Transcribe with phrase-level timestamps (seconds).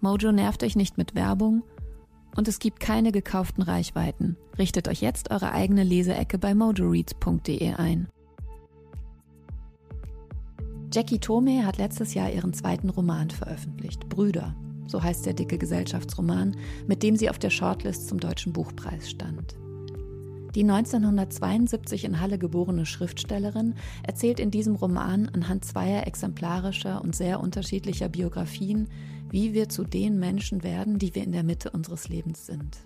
[0.00, 1.62] Mojo nervt euch nicht mit Werbung
[2.36, 4.36] und es gibt keine gekauften Reichweiten.
[4.58, 8.08] Richtet euch jetzt eure eigene Leseecke bei mojoreads.de ein.
[10.92, 14.54] Jackie Tome hat letztes Jahr ihren zweiten Roman veröffentlicht, Brüder,
[14.86, 19.56] so heißt der dicke Gesellschaftsroman, mit dem sie auf der Shortlist zum Deutschen Buchpreis stand.
[20.54, 23.74] Die 1972 in Halle geborene Schriftstellerin
[24.04, 28.88] erzählt in diesem Roman anhand zweier exemplarischer und sehr unterschiedlicher Biografien,
[29.36, 32.78] wie wir zu den Menschen werden, die wir in der Mitte unseres Lebens sind.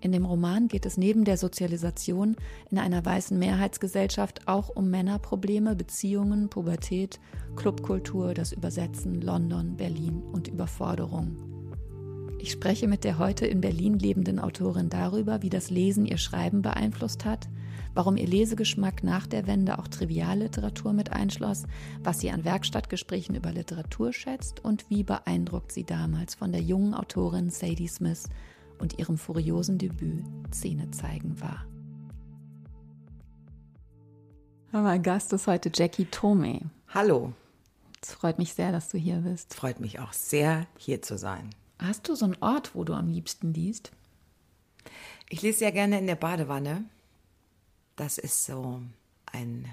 [0.00, 2.34] In dem Roman geht es neben der Sozialisation
[2.70, 7.20] in einer weißen Mehrheitsgesellschaft auch um Männerprobleme, Beziehungen, Pubertät,
[7.56, 11.36] Clubkultur, das Übersetzen, London, Berlin und Überforderung.
[12.38, 16.62] Ich spreche mit der heute in Berlin lebenden Autorin darüber, wie das Lesen ihr Schreiben
[16.62, 17.50] beeinflusst hat,
[17.94, 21.64] warum ihr Lesegeschmack nach der Wende auch Trivialliteratur mit einschloss,
[22.02, 26.94] was sie an Werkstattgesprächen über Literatur schätzt und wie beeindruckt sie damals von der jungen
[26.94, 28.28] Autorin Sadie Smith
[28.78, 31.64] und ihrem furiosen Debüt Szene zeigen war.
[34.70, 36.70] Mein Gast ist heute Jackie Tome.
[36.88, 37.32] Hallo.
[38.02, 39.54] Es freut mich sehr, dass du hier bist.
[39.54, 41.50] Freut mich auch sehr, hier zu sein.
[41.78, 43.92] Hast du so einen Ort, wo du am liebsten liest?
[45.28, 46.84] Ich lese sehr gerne in der Badewanne.
[47.98, 48.80] Das ist so
[49.26, 49.68] ein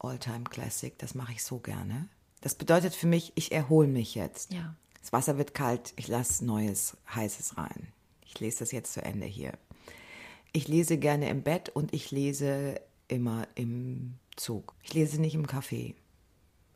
[0.00, 0.98] All-Time-Classic.
[0.98, 2.08] Das mache ich so gerne.
[2.40, 4.52] Das bedeutet für mich, ich erhole mich jetzt.
[4.52, 4.74] Ja.
[5.00, 7.86] Das Wasser wird kalt, ich lasse Neues, Heißes rein.
[8.26, 9.52] Ich lese das jetzt zu Ende hier.
[10.52, 14.74] Ich lese gerne im Bett und ich lese immer im Zug.
[14.82, 15.94] Ich lese nicht im Café.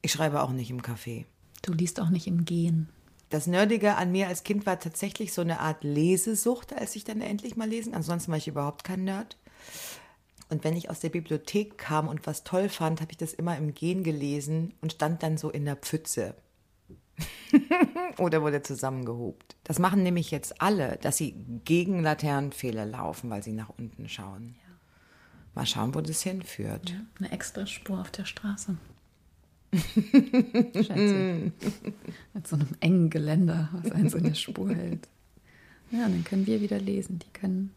[0.02, 1.24] Ich schreibe auch nicht im Café.
[1.62, 2.88] Du liest auch nicht im Gehen.
[3.28, 7.20] Das Nerdige an mir als Kind war tatsächlich so eine Art Lesesucht, als ich dann
[7.20, 7.92] endlich mal lesen.
[7.92, 9.36] Ansonsten war ich überhaupt kein Nerd.
[10.48, 13.56] Und wenn ich aus der Bibliothek kam und was toll fand, habe ich das immer
[13.56, 16.34] im Gehen gelesen und stand dann so in der Pfütze.
[18.18, 19.56] Oder wurde zusammengehobt.
[19.64, 21.34] Das machen nämlich jetzt alle, dass sie
[21.64, 24.56] gegen Laternenpfähle laufen, weil sie nach unten schauen.
[24.58, 24.64] Ja.
[25.54, 26.90] Mal schauen, wo das hinführt.
[26.90, 28.76] Ja, eine extra Spur auf der Straße.
[29.72, 29.84] Mit
[32.46, 35.08] so einem engen Geländer, was einen so in der Spur hält.
[35.90, 37.18] Ja, dann können wir wieder lesen.
[37.18, 37.74] Die können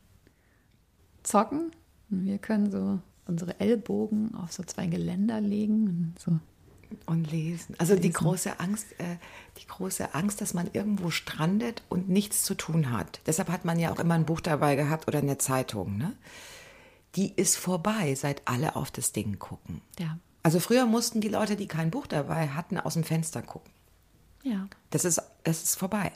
[1.23, 1.71] zocken
[2.09, 6.39] und wir können so unsere Ellbogen auf so zwei Geländer legen und so
[7.05, 7.75] und lesen.
[7.79, 8.03] Also lesen.
[8.03, 9.17] die große Angst, äh,
[9.57, 13.19] die große Angst, dass man irgendwo strandet und nichts zu tun hat.
[13.25, 15.97] Deshalb hat man ja auch immer ein Buch dabei gehabt oder eine Zeitung.
[15.97, 16.13] Ne?
[17.15, 19.81] Die ist vorbei, seit alle auf das Ding gucken.
[19.99, 20.17] Ja.
[20.43, 23.71] Also früher mussten die Leute, die kein Buch dabei hatten, aus dem Fenster gucken.
[24.43, 24.67] Ja.
[24.91, 26.11] Das ist, das ist vorbei.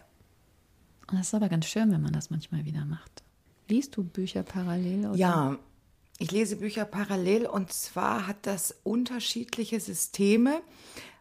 [1.09, 3.23] Und das ist aber ganz schön, wenn man das manchmal wieder macht.
[3.67, 5.07] Liest du Bücher parallel?
[5.07, 5.17] Oder?
[5.17, 5.57] Ja,
[6.21, 10.61] ich lese Bücher parallel und zwar hat das unterschiedliche Systeme.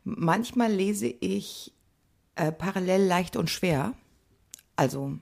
[0.04, 1.72] Manchmal lese ich
[2.36, 3.94] äh, parallel leicht und schwer.
[4.76, 5.16] Also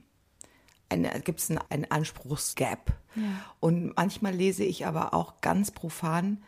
[1.23, 2.93] gibt es einen, einen Anspruchsgap.
[3.15, 3.23] Ja.
[3.61, 6.43] Und manchmal lese ich aber auch ganz profan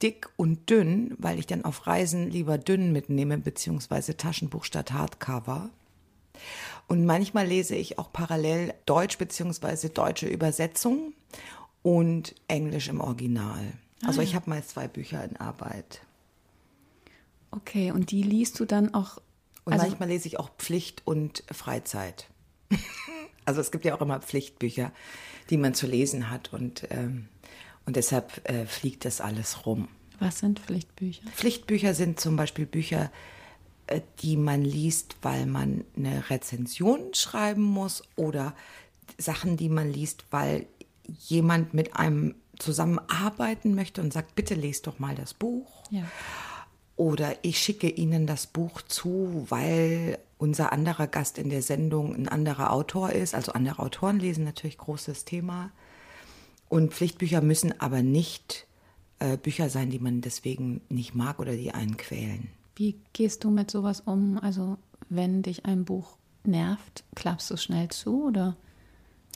[0.00, 5.70] dick und dünn, weil ich dann auf Reisen lieber dünn mitnehme, beziehungsweise Taschenbuch statt Hardcover.
[6.86, 11.12] Und manchmal lese ich auch parallel Deutsch beziehungsweise deutsche Übersetzung
[11.86, 13.62] und Englisch im Original.
[14.02, 16.00] Also ah, ich habe mal zwei Bücher in Arbeit.
[17.52, 19.18] Okay, und die liest du dann auch?
[19.62, 22.28] Und also manchmal lese ich auch Pflicht und Freizeit.
[23.44, 24.90] also es gibt ja auch immer Pflichtbücher,
[25.48, 27.28] die man zu lesen hat und, ähm,
[27.84, 29.86] und deshalb äh, fliegt das alles rum.
[30.18, 31.22] Was sind Pflichtbücher?
[31.36, 33.12] Pflichtbücher sind zum Beispiel Bücher,
[33.86, 38.56] äh, die man liest, weil man eine Rezension schreiben muss oder
[39.18, 40.66] Sachen, die man liest, weil
[41.06, 45.84] jemand mit einem zusammenarbeiten möchte und sagt, bitte lest doch mal das Buch.
[45.90, 46.04] Ja.
[46.96, 52.28] Oder ich schicke Ihnen das Buch zu, weil unser anderer Gast in der Sendung ein
[52.28, 53.34] anderer Autor ist.
[53.34, 55.70] Also andere Autoren lesen natürlich großes Thema.
[56.68, 58.66] Und Pflichtbücher müssen aber nicht
[59.18, 62.48] äh, Bücher sein, die man deswegen nicht mag oder die einen quälen.
[62.74, 64.38] Wie gehst du mit sowas um?
[64.38, 64.76] Also
[65.08, 68.56] wenn dich ein Buch nervt, klappst du schnell zu oder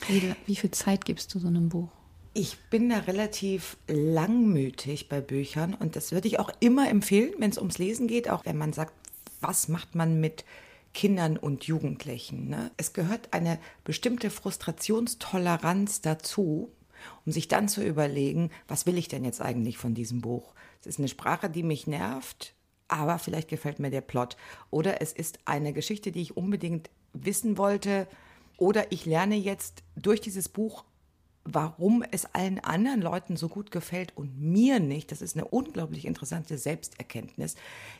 [0.07, 1.89] wie, wie viel Zeit gibst du so einem Buch?
[2.33, 7.49] Ich bin da relativ langmütig bei Büchern und das würde ich auch immer empfehlen, wenn
[7.49, 8.93] es ums Lesen geht, auch wenn man sagt,
[9.41, 10.45] was macht man mit
[10.93, 12.49] Kindern und Jugendlichen.
[12.49, 12.71] Ne?
[12.77, 16.71] Es gehört eine bestimmte Frustrationstoleranz dazu,
[17.25, 20.53] um sich dann zu überlegen, was will ich denn jetzt eigentlich von diesem Buch?
[20.81, 22.53] Es ist eine Sprache, die mich nervt,
[22.87, 24.37] aber vielleicht gefällt mir der Plot.
[24.69, 28.07] Oder es ist eine Geschichte, die ich unbedingt wissen wollte.
[28.61, 30.85] Oder ich lerne jetzt durch dieses Buch
[31.43, 36.05] warum es allen anderen Leuten so gut gefällt und mir nicht, das ist eine unglaublich
[36.05, 37.55] interessante Selbsterkenntnis.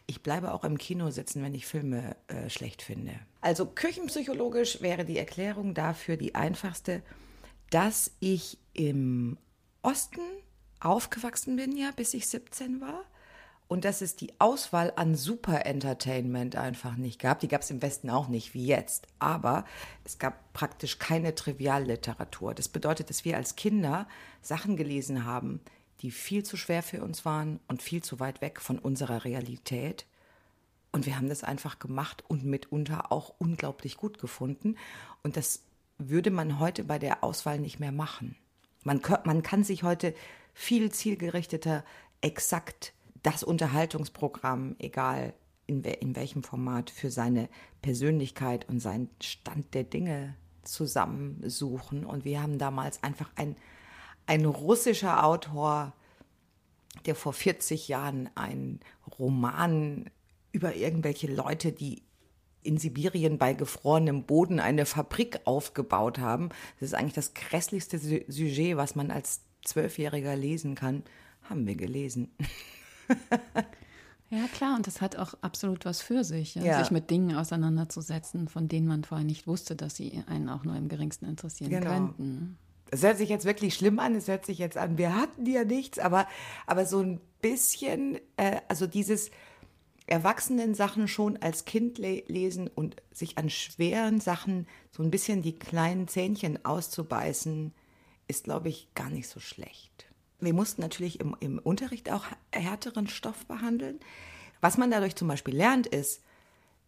[0.06, 3.14] Ich bleibe auch im Kino sitzen, wenn ich Filme äh, schlecht finde.
[3.42, 7.02] Also küchenpsychologisch wäre die Erklärung dafür die einfachste,
[7.72, 9.40] dass ich im
[9.82, 10.22] Osten
[10.80, 13.06] aufgewachsen bin, ja, bis ich 17 war
[13.72, 17.40] und dass es die Auswahl an Super Entertainment einfach nicht gab.
[17.40, 19.64] Die gab es im Westen auch nicht wie jetzt, aber
[20.04, 22.54] es gab praktisch keine Trivialliteratur.
[22.54, 24.10] Das bedeutet, dass wir als Kinder
[24.42, 25.62] Sachen gelesen haben,
[26.02, 30.06] die viel zu schwer für uns waren und viel zu weit weg von unserer Realität.
[30.92, 34.76] Und wir haben das einfach gemacht und mitunter auch unglaublich gut gefunden.
[35.24, 35.62] Und das
[35.98, 38.36] würde man heute bei der Auswahl nicht mehr machen.
[38.84, 40.14] Man, man kann sich heute
[40.54, 41.86] viel zielgerichteter,
[42.20, 42.92] exakt
[43.24, 45.34] das Unterhaltungsprogramm, egal
[45.68, 47.50] in, in welchem Format, für seine
[47.82, 52.06] Persönlichkeit und seinen Stand der Dinge zusammensuchen.
[52.06, 53.56] Und wir haben damals einfach ein,
[54.26, 55.94] ein russischer Autor,
[57.06, 58.80] der vor 40 Jahren einen
[59.18, 60.10] Roman
[60.52, 62.04] über irgendwelche Leute, die
[62.64, 66.50] in Sibirien bei gefrorenem Boden eine Fabrik aufgebaut haben.
[66.80, 71.04] Das ist eigentlich das grässlichste Sujet, was man als Zwölfjähriger lesen kann.
[71.44, 72.32] Haben wir gelesen.
[74.32, 76.64] Ja, klar, und das hat auch absolut was für sich, ja?
[76.64, 76.80] Ja.
[76.80, 80.78] sich mit Dingen auseinanderzusetzen, von denen man vorher nicht wusste, dass sie einen auch nur
[80.78, 81.92] im geringsten interessieren genau.
[81.92, 82.58] könnten.
[82.92, 85.66] Es hört sich jetzt wirklich schlimm an, es hört sich jetzt an, wir hatten ja
[85.66, 86.28] nichts, aber,
[86.66, 89.32] aber so ein bisschen, äh, also dieses
[90.08, 95.42] erwachsenen Sachen schon als Kind le lesen und sich an schweren Sachen so ein bisschen
[95.42, 97.74] die kleinen Zähnchen auszubeißen,
[98.30, 100.11] ist, glaube ich, gar nicht so schlecht.
[100.42, 104.00] Wir mussten natürlich im, im Unterricht auch härteren Stoff behandeln.
[104.60, 106.22] Was man dadurch zum Beispiel lernt, ist,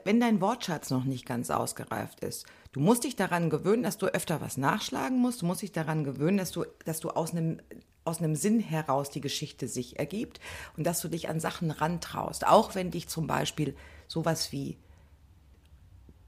[0.04, 4.08] wenn dein Wortschatz noch nicht ganz ausgereift ist, du musst dich daran gewöhnen, dass du
[4.08, 5.42] öfter was nachschlagen musst.
[5.42, 7.62] Du musst dich daran gewöhnen, dass du, dass du aus einem,
[8.04, 10.40] aus einem Sinn heraus die Geschichte sich ergibt
[10.76, 12.46] und dass du dich an Sachen rantraust.
[12.46, 13.76] Auch wenn dich zum Beispiel
[14.08, 14.78] sowas wie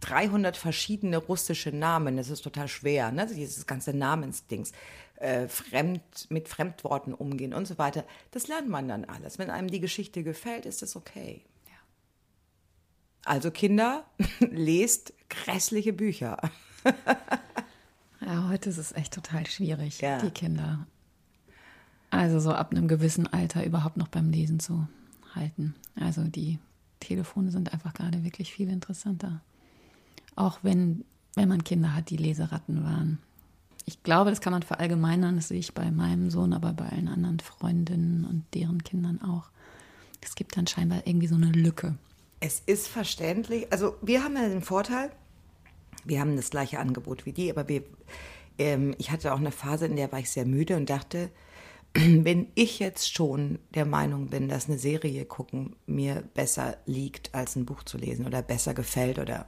[0.01, 3.27] 300 verschiedene russische Namen, das ist total schwer, ne?
[3.27, 4.71] dieses ganze Namensdings
[5.17, 8.03] äh, fremd, mit Fremdworten umgehen und so weiter.
[8.31, 9.39] Das lernt man dann alles.
[9.39, 11.43] Wenn einem die Geschichte gefällt, ist das okay.
[11.67, 11.77] Ja.
[13.25, 14.05] Also Kinder,
[14.39, 16.37] lest grässliche Bücher.
[18.21, 20.19] ja, heute ist es echt total schwierig, ja.
[20.19, 20.87] die Kinder.
[22.09, 24.87] Also so ab einem gewissen Alter überhaupt noch beim Lesen zu
[25.33, 25.75] halten.
[25.95, 26.59] Also die
[26.99, 29.41] Telefone sind einfach gerade wirklich viel interessanter.
[30.35, 31.03] Auch wenn,
[31.35, 33.19] wenn man Kinder hat, die Leseratten waren
[33.85, 37.07] ich glaube, das kann man verallgemeinern, das sehe ich bei meinem Sohn, aber bei allen
[37.07, 39.49] anderen Freundinnen und deren Kindern auch.
[40.21, 41.95] Es gibt dann scheinbar irgendwie so eine Lücke.
[42.39, 43.71] Es ist verständlich.
[43.71, 45.11] Also wir haben ja den Vorteil,
[46.03, 47.83] wir haben das gleiche Angebot wie die, aber wir,
[48.57, 51.29] ähm, ich hatte auch eine Phase, in der war ich sehr müde und dachte,
[51.93, 57.55] wenn ich jetzt schon der Meinung bin, dass eine Serie gucken mir besser liegt, als
[57.55, 59.45] ein Buch zu lesen oder besser gefällt oder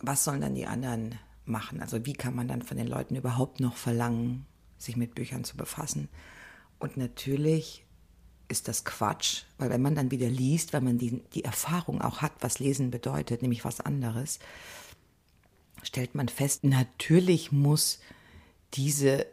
[0.00, 1.18] was sollen dann die anderen
[1.50, 1.80] machen?
[1.80, 4.46] Also wie kann man dann von den Leuten überhaupt noch verlangen,
[4.78, 6.08] sich mit Büchern zu befassen?
[6.78, 7.84] Und natürlich
[8.48, 12.20] ist das Quatsch, weil wenn man dann wieder liest, weil man die, die Erfahrung auch
[12.20, 14.40] hat, was Lesen bedeutet, nämlich was anderes,
[15.82, 18.00] stellt man fest, natürlich muss
[18.74, 19.26] diese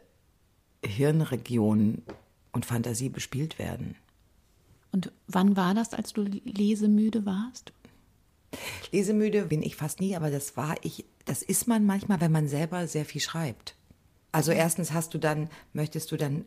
[0.84, 2.02] Hirnregion
[2.52, 3.96] und Fantasie bespielt werden.
[4.92, 7.72] Und wann war das, als du lesemüde warst?
[8.92, 12.48] Lesemüde bin ich fast nie, aber das war ich, das ist man manchmal, wenn man
[12.48, 13.74] selber sehr viel schreibt.
[14.32, 16.44] Also erstens hast du dann, möchtest du dann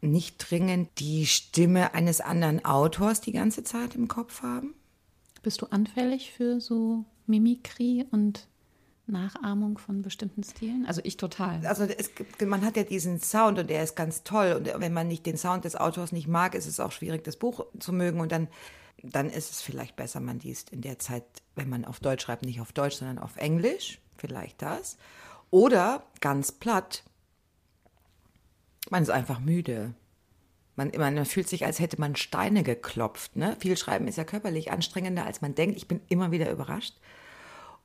[0.00, 4.74] nicht dringend die Stimme eines anderen Autors die ganze Zeit im Kopf haben?
[5.42, 8.46] Bist du anfällig für so Mimikrie und
[9.06, 10.86] Nachahmung von bestimmten Stilen?
[10.86, 11.66] Also ich total.
[11.66, 12.10] Also es,
[12.44, 14.54] man hat ja diesen Sound und der ist ganz toll.
[14.58, 17.36] Und wenn man nicht den Sound des Autors nicht mag, ist es auch schwierig, das
[17.36, 18.20] Buch zu mögen.
[18.20, 18.48] Und dann
[19.02, 22.44] dann ist es vielleicht besser, man liest in der Zeit, wenn man auf Deutsch schreibt,
[22.44, 24.00] nicht auf Deutsch, sondern auf Englisch.
[24.16, 24.98] Vielleicht das.
[25.50, 27.02] Oder ganz platt,
[28.90, 29.94] man ist einfach müde.
[30.76, 33.36] Man, man fühlt sich, als hätte man Steine geklopft.
[33.36, 33.56] Ne?
[33.60, 35.76] Viel Schreiben ist ja körperlich anstrengender, als man denkt.
[35.76, 36.96] Ich bin immer wieder überrascht.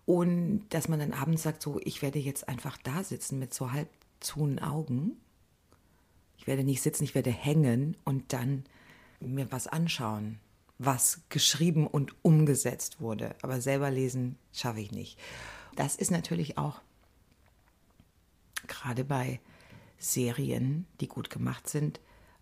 [0.06, 3.72] Und dass man dann abends sagt, so, ich werde jetzt einfach da sitzen mit so
[3.72, 5.18] halb zuen Augen.
[6.38, 8.66] Ich werde nicht sitzen, ich werde hängen und dann
[9.20, 10.40] mir was anschauen,
[10.78, 13.36] was geschrieben und umgesetzt wurde.
[13.42, 15.20] Aber selber lesen schaffe ich nicht.
[15.76, 16.82] Das ist natürlich auch
[18.68, 19.40] gerade bei
[19.98, 22.00] Serien, die gut gemacht sind,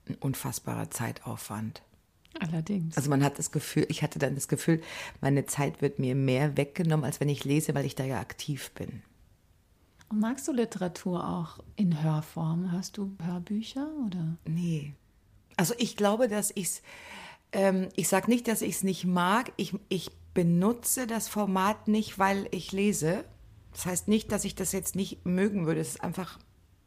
[0.08, 1.84] ein unfassbarer Zeitaufwand.
[2.40, 2.98] Allerdings.
[2.98, 4.82] Also man hat das Gefühl, ich hatte dann das Gefühl,
[5.22, 8.72] meine Zeit wird mir mehr weggenommen, als wenn ich lese, weil ich da ja aktiv
[8.72, 9.04] bin.
[10.10, 12.72] Und magst du Literatur auch in Hörform?
[12.72, 14.38] Hörst du Hörbücher oder?
[14.46, 14.94] Nee.
[15.58, 16.82] Also ich glaube, dass ich es,
[17.54, 19.54] ähm, ich sage nicht, dass ich es nicht mag.
[19.56, 23.24] Ich, ich benutze das Format nicht, weil ich lese.
[23.72, 25.80] Das heißt nicht, dass ich das jetzt nicht mögen würde.
[25.80, 26.40] Es ist einfach,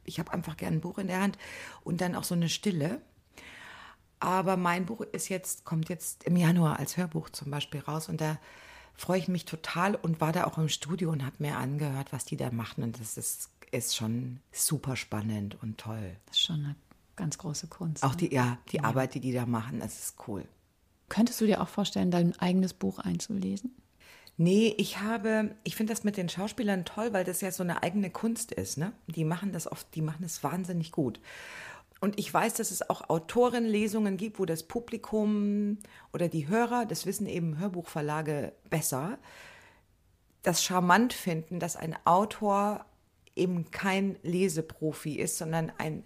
[0.05, 1.39] ich habe einfach gern ein Buch in der Hand
[1.85, 3.01] und dann auch so eine Stille.
[4.19, 8.21] Aber mein Buch ist jetzt, kommt jetzt im Januar als Hörbuch zum Beispiel raus und
[8.21, 8.39] da
[8.95, 12.25] freue ich mich total und war da auch im Studio und habe mir angehört, was
[12.25, 16.17] die da machen und das ist, ist schon super spannend und toll.
[16.27, 16.77] Das ist schon eine
[17.15, 18.03] ganz große Kunst.
[18.03, 18.85] Auch die, ja, die ja.
[18.85, 20.47] Arbeit, die die da machen, das ist cool.
[21.09, 23.75] Könntest du dir auch vorstellen, dein eigenes Buch einzulesen?
[24.39, 27.83] Nee, ich habe, ich finde das mit den Schauspielern toll, weil das ja so eine
[27.83, 28.93] eigene Kunst ist, ne?
[29.07, 31.21] Die machen das oft, die machen es wahnsinnig gut.
[32.01, 35.79] Und ich weiß, dass es auch Autorenlesungen gibt, wo das Publikum
[36.13, 39.19] oder die Hörer, das wissen eben Hörbuchverlage besser,
[40.43, 42.85] das charmant finden, dass ein Autor
[43.35, 46.05] eben kein Leseprofi ist, sondern ein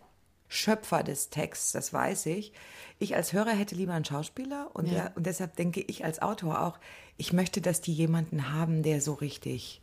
[0.53, 2.53] Schöpfer des Texts, das weiß ich.
[2.99, 4.95] Ich als Hörer hätte lieber einen Schauspieler und, ja.
[4.95, 6.79] der, und deshalb denke ich als Autor auch,
[7.17, 9.81] ich möchte, dass die jemanden haben, der so richtig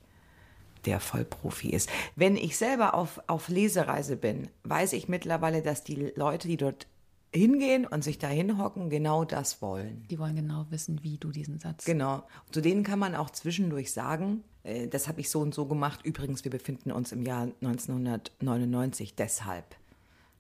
[0.86, 1.90] der Vollprofi ist.
[2.18, 6.86] Wenn ich selber auf, auf Lesereise bin, weiß ich mittlerweile, dass die Leute, die dort
[7.34, 10.06] hingehen und sich da hinhocken, genau das wollen.
[10.10, 11.86] Die wollen genau wissen, wie du diesen Satz.
[11.86, 12.24] Genau.
[12.52, 16.02] zu denen kann man auch zwischendurch sagen, äh, das habe ich so und so gemacht.
[16.04, 19.78] Übrigens, wir befinden uns im Jahr 1999 deshalb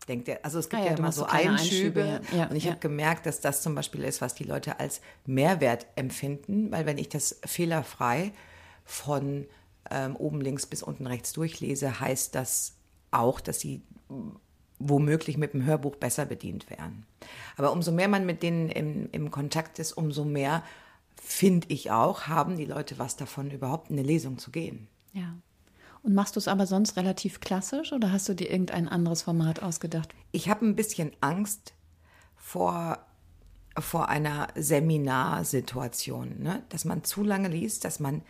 [0.07, 2.47] denkt er, also es gibt ah, ja, ja immer so Einschübe, Einschübe ja.
[2.47, 2.71] und ich ja.
[2.71, 6.97] habe gemerkt, dass das zum Beispiel ist, was die Leute als Mehrwert empfinden, weil wenn
[6.97, 8.31] ich das fehlerfrei
[8.85, 9.45] von
[9.91, 12.75] ähm, oben links bis unten rechts durchlese, heißt das
[13.11, 13.81] auch, dass sie
[14.79, 17.05] womöglich mit dem Hörbuch besser bedient wären.
[17.55, 20.63] Aber umso mehr man mit denen im, im Kontakt ist, umso mehr,
[21.15, 24.87] finde ich auch, haben die Leute was davon, überhaupt in eine Lesung zu gehen.
[25.13, 25.35] Ja.
[26.07, 29.61] Und machst du es aber sonst relativ klassisch oder hast du dir irgendein anderes Format
[29.61, 30.15] ausgedacht?
[30.31, 31.73] Ich habe ein bisschen Angst
[32.37, 32.99] vor,
[33.77, 36.63] vor einer Seminarsituation, ne?
[36.69, 38.21] dass man zu lange liest, dass man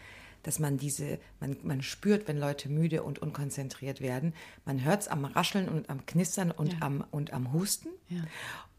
[0.41, 4.33] dass man diese, man, man spürt, wenn Leute müde und unkonzentriert werden.
[4.65, 6.79] Man hört es am Rascheln und am Knistern und, ja.
[6.81, 7.89] am, und am Husten.
[8.07, 8.23] Ja.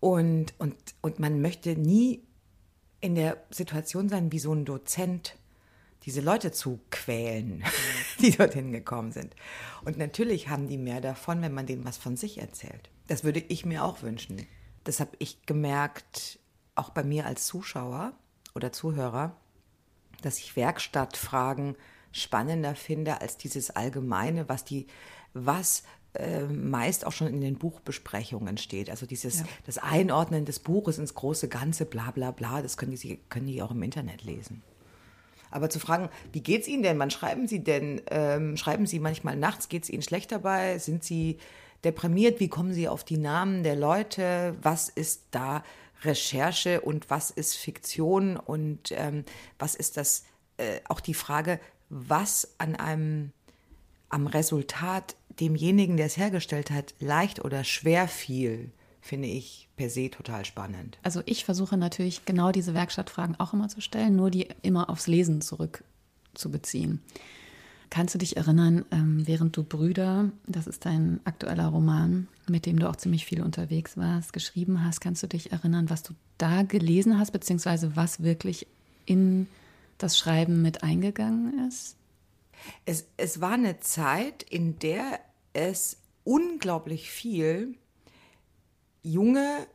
[0.01, 2.25] Und, und, und man möchte nie
[3.01, 5.37] in der Situation sein wie so ein Dozent,
[6.09, 7.63] diese Leute zu quälen,
[8.19, 9.37] die dorthin gekommen sind.
[9.85, 12.89] Und natürlich haben die mehr davon, wenn man denen was von sich erzählt.
[13.09, 14.47] Das würde ich mir auch wünschen.
[14.85, 16.39] Das habe ich gemerkt,
[16.77, 18.15] auch bei mir als Zuschauer
[18.55, 19.37] oder Zuhörer,
[20.23, 21.77] dass ich Werkstattfragen
[22.11, 24.87] spannender finde als dieses Allgemeine, was die,
[25.35, 25.83] was
[26.15, 28.89] äh, meist auch schon in den Buchbesprechungen steht.
[28.89, 29.45] Also dieses, ja.
[29.67, 33.61] das Einordnen des Buches ins große Ganze, bla bla bla, das können die, können die
[33.61, 34.63] auch im Internet lesen.
[35.51, 36.99] Aber zu fragen, wie geht es Ihnen denn?
[36.99, 38.01] Wann schreiben Sie denn?
[38.11, 39.69] Ähm, schreiben Sie manchmal nachts?
[39.69, 40.79] Geht es Ihnen schlecht dabei?
[40.79, 41.39] Sind Sie
[41.85, 42.41] deprimiert?
[42.41, 44.57] Wie kommen Sie auf die Namen der Leute?
[44.63, 45.63] Was ist da
[46.03, 48.37] Recherche und was ist Fiktion?
[48.37, 49.25] Und ähm,
[49.59, 50.25] was ist das?
[50.57, 53.33] Äh, auch die Frage, was an einem
[54.11, 58.73] am Resultat demjenigen, der es hergestellt hat, leicht oder schwer fiel
[59.09, 60.99] finde ich per se total spannend.
[61.03, 65.07] Also ich versuche natürlich genau diese Werkstattfragen auch immer zu stellen, nur die immer aufs
[65.07, 67.01] Lesen zurückzubeziehen.
[67.91, 72.79] Kannst du dich erinnern, ähm, während du Brüder, das ist dein aktueller Roman, mit dem
[72.79, 76.63] du auch ziemlich viel unterwegs warst, geschrieben hast, kannst du dich erinnern, was du da
[76.63, 78.67] gelesen hast, beziehungsweise was wirklich
[79.07, 79.47] in
[79.97, 81.97] das Schreiben mit eingegangen ist?
[82.85, 85.19] Es, es war eine Zeit, in der
[85.55, 87.75] es unglaublich viel
[89.03, 89.67] junge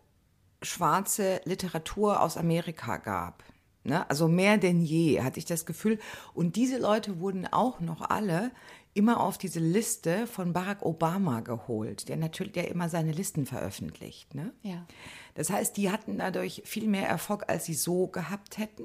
[0.62, 3.44] schwarze Literatur aus Amerika gab.
[3.84, 4.10] Ne?
[4.10, 6.00] Also mehr denn je hatte ich das Gefühl.
[6.34, 8.51] Und diese Leute wurden auch noch alle
[8.94, 14.36] immer auf diese Liste von Barack Obama geholt, der natürlich, der immer seine Listen veröffentlicht.
[14.36, 14.53] Ne?
[14.62, 14.86] Ja.
[15.34, 18.84] Das heißt, die hatten dadurch viel mehr Erfolg, als sie so gehabt hätten.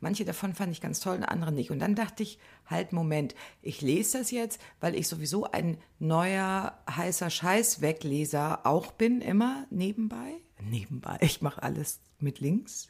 [0.00, 1.70] Manche davon fand ich ganz toll und andere nicht.
[1.70, 6.78] Und dann dachte ich, halt, Moment, ich lese das jetzt, weil ich sowieso ein neuer
[6.90, 10.36] heißer Scheiß-Wegleser auch bin, immer nebenbei.
[10.62, 12.88] Nebenbei, ich mache alles mit links.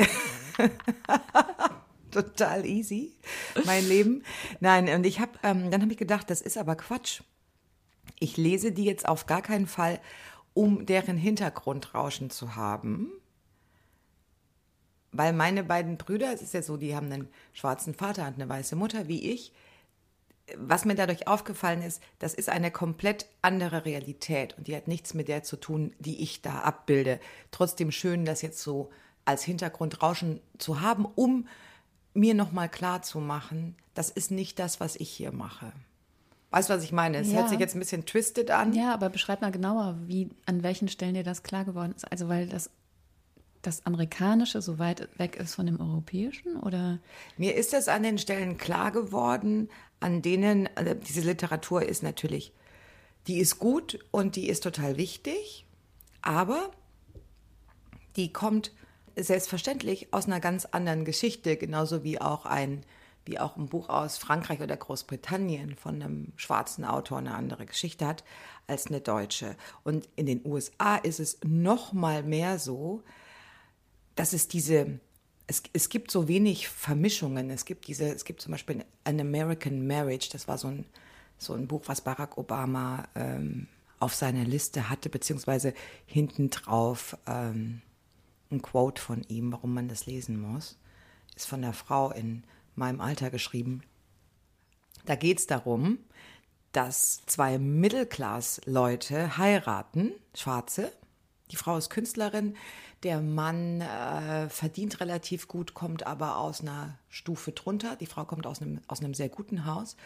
[2.10, 3.16] Total easy,
[3.64, 4.22] mein Leben.
[4.60, 7.22] Nein, und ich habe, ähm, dann habe ich gedacht, das ist aber Quatsch.
[8.18, 10.00] Ich lese die jetzt auf gar keinen Fall,
[10.54, 13.10] um deren Hintergrundrauschen zu haben.
[15.12, 18.48] Weil meine beiden Brüder, es ist ja so, die haben einen schwarzen Vater und eine
[18.48, 19.52] weiße Mutter, wie ich.
[20.56, 25.14] Was mir dadurch aufgefallen ist, das ist eine komplett andere Realität und die hat nichts
[25.14, 27.20] mit der zu tun, die ich da abbilde.
[27.52, 28.90] Trotzdem schön, das jetzt so
[29.24, 31.46] als Hintergrundrauschen zu haben, um
[32.14, 35.72] mir nochmal klar zu machen, das ist nicht das, was ich hier mache.
[36.50, 37.18] Weißt du, was ich meine?
[37.18, 37.38] Es Ja.
[37.38, 38.74] hört sich jetzt ein bisschen twisted an.
[38.74, 42.10] Ja, aber beschreib mal genauer, wie, an welchen Stellen dir das klar geworden ist.
[42.10, 42.68] Also, weil das,
[43.62, 46.98] das Amerikanische so weit weg ist von dem Europäischen oder?
[47.36, 52.52] Mir ist das an den Stellen klar geworden, an denen, also diese Literatur ist natürlich,
[53.28, 55.64] die ist gut und die ist total wichtig,
[56.22, 56.72] aber
[58.16, 58.72] die kommt
[59.14, 62.84] selbstverständlich aus einer ganz anderen Geschichte, genauso wie auch ein,
[63.24, 68.06] wie auch ein Buch aus Frankreich oder Großbritannien von einem schwarzen Autor eine andere Geschichte
[68.06, 68.24] hat
[68.66, 69.56] als eine deutsche.
[69.84, 73.02] Und in den USA ist es noch mal mehr so,
[74.14, 75.00] dass es diese,
[75.46, 77.50] es, es gibt so wenig Vermischungen.
[77.50, 80.84] Es gibt diese, es gibt zum Beispiel An American Marriage, das war so ein,
[81.38, 85.74] so ein Buch, was Barack Obama ähm, auf seiner Liste hatte, beziehungsweise
[86.06, 87.82] hinten drauf ähm,
[88.50, 90.78] ein Quote von ihm, warum man das lesen muss.
[91.36, 93.82] Ist von der Frau in meinem Alter geschrieben.
[95.06, 95.98] Da geht es darum,
[96.72, 100.92] dass zwei Mittelklass-Leute heiraten, Schwarze.
[101.50, 102.56] Die Frau ist Künstlerin,
[103.02, 107.96] der Mann äh, verdient relativ gut, kommt aber aus einer Stufe drunter.
[107.96, 109.96] Die Frau kommt aus einem, aus einem sehr guten Haus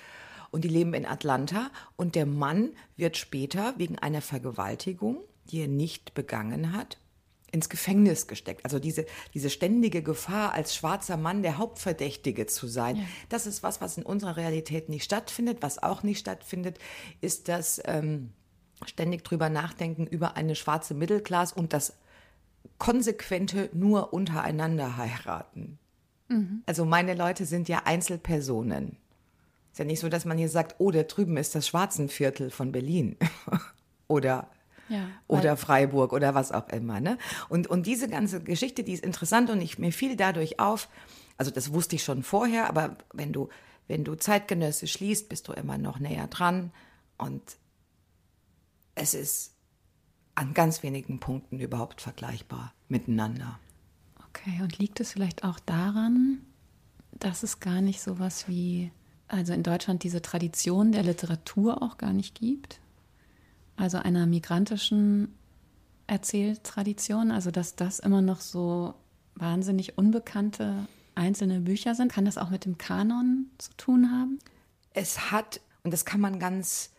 [0.50, 1.70] und die leben in Atlanta.
[1.96, 5.18] Und der Mann wird später wegen einer Vergewaltigung,
[5.50, 6.98] die er nicht begangen hat,
[7.52, 8.64] ins Gefängnis gesteckt.
[8.64, 13.80] Also diese, diese ständige Gefahr, als schwarzer Mann der Hauptverdächtige zu sein, das ist was,
[13.80, 15.58] was in unserer Realität nicht stattfindet.
[15.60, 16.78] Was auch nicht stattfindet,
[17.20, 18.32] ist das ähm,
[18.84, 21.94] ständig drüber nachdenken über eine schwarze Mittelklasse und das
[22.78, 25.78] konsequente nur untereinander heiraten.
[26.66, 28.96] Also meine Leute sind ja Einzelpersonen.
[29.72, 32.72] Ist ja nicht so, dass man hier sagt, oh, da drüben ist das Schwarzenviertel von
[32.72, 33.16] Berlin.
[34.08, 34.50] Oder
[34.88, 37.00] Ja, oder Freiburg oder was auch immer.
[37.00, 37.18] Ne?
[37.48, 40.88] Und, und diese ganze Geschichte, die ist interessant und ich, mir fiel dadurch auf,
[41.36, 43.48] also das wusste ich schon vorher, aber wenn du,
[43.88, 46.70] wenn du zeitgenössisch liest, bist du immer noch näher dran
[47.18, 47.42] und
[48.94, 49.55] es ist
[50.36, 53.58] an ganz wenigen Punkten überhaupt vergleichbar miteinander.
[54.28, 56.38] Okay, und liegt es vielleicht auch daran,
[57.12, 58.92] dass es gar nicht sowas wie,
[59.28, 62.80] also in Deutschland diese Tradition der Literatur auch gar nicht gibt?
[63.76, 65.34] Also einer migrantischen
[66.06, 68.94] Erzähltradition, also dass das immer noch so
[69.34, 72.12] wahnsinnig unbekannte einzelne Bücher sind?
[72.12, 74.38] Kann das auch mit dem Kanon zu tun haben?
[74.96, 76.90] es hat, und das kann man ganz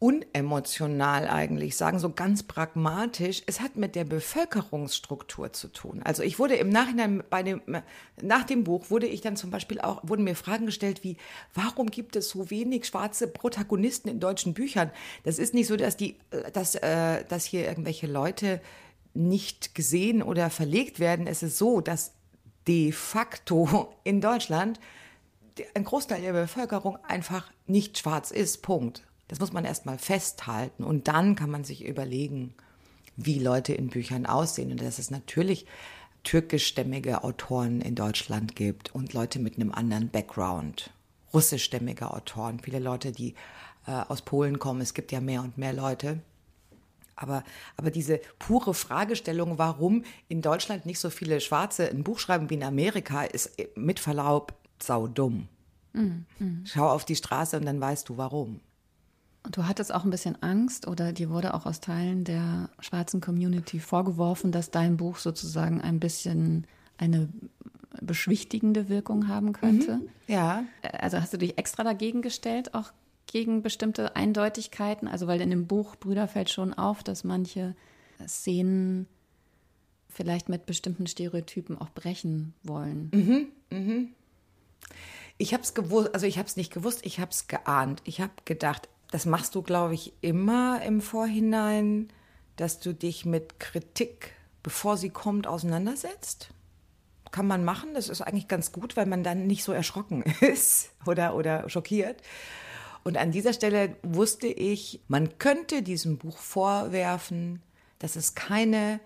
[0.00, 6.02] unemotional eigentlich sagen, so ganz pragmatisch, es hat mit der Bevölkerungsstruktur zu tun.
[6.04, 7.60] Also ich wurde im Nachhinein bei dem,
[8.22, 11.16] nach dem Buch wurde ich dann zum Beispiel auch, wurden mir Fragen gestellt wie,
[11.52, 14.92] warum gibt es so wenig schwarze Protagonisten in deutschen Büchern?
[15.24, 16.16] Das ist nicht so, dass die,
[16.52, 18.60] dass, äh, dass hier irgendwelche Leute
[19.14, 21.26] nicht gesehen oder verlegt werden.
[21.26, 22.12] Es ist so, dass
[22.68, 24.78] de facto in Deutschland
[25.74, 28.62] ein Großteil der Bevölkerung einfach nicht schwarz ist.
[28.62, 29.07] Punkt.
[29.28, 30.84] Das muss man erstmal festhalten.
[30.84, 32.54] Und dann kann man sich überlegen,
[33.16, 34.70] wie Leute in Büchern aussehen.
[34.70, 35.66] Und dass es natürlich
[36.24, 40.90] türkischstämmige Autoren in Deutschland gibt und Leute mit einem anderen Background.
[41.32, 43.34] Russischstämmige Autoren, viele Leute, die
[43.86, 44.80] äh, aus Polen kommen.
[44.80, 46.20] Es gibt ja mehr und mehr Leute.
[47.16, 47.42] Aber,
[47.76, 52.54] aber diese pure Fragestellung, warum in Deutschland nicht so viele Schwarze ein Buch schreiben wie
[52.54, 55.48] in Amerika, ist äh, mit Verlaub saudumm.
[56.64, 58.60] Schau auf die Straße und dann weißt du warum.
[59.50, 63.80] Du hattest auch ein bisschen Angst oder dir wurde auch aus Teilen der schwarzen Community
[63.80, 66.66] vorgeworfen, dass dein Buch sozusagen ein bisschen
[66.98, 67.28] eine
[68.00, 70.00] beschwichtigende Wirkung haben könnte.
[70.26, 70.64] Ja.
[71.00, 72.92] Also hast du dich extra dagegen gestellt, auch
[73.26, 75.08] gegen bestimmte Eindeutigkeiten?
[75.08, 77.74] Also weil in dem Buch Brüder fällt schon auf, dass manche
[78.26, 79.06] Szenen
[80.08, 83.10] vielleicht mit bestimmten Stereotypen auch brechen wollen.
[83.70, 84.08] Mhm,
[85.36, 88.02] Ich habe es gewusst, also ich habe es nicht gewusst, ich habe es geahnt.
[88.04, 92.08] Ich habe gedacht, das machst du, glaube ich, immer im Vorhinein,
[92.56, 96.50] dass du dich mit Kritik, bevor sie kommt, auseinandersetzt.
[97.30, 100.90] Kann man machen, das ist eigentlich ganz gut, weil man dann nicht so erschrocken ist
[101.06, 102.22] oder, oder schockiert.
[103.04, 107.62] Und an dieser Stelle wusste ich, man könnte diesem Buch vorwerfen,
[107.98, 109.00] dass es keine,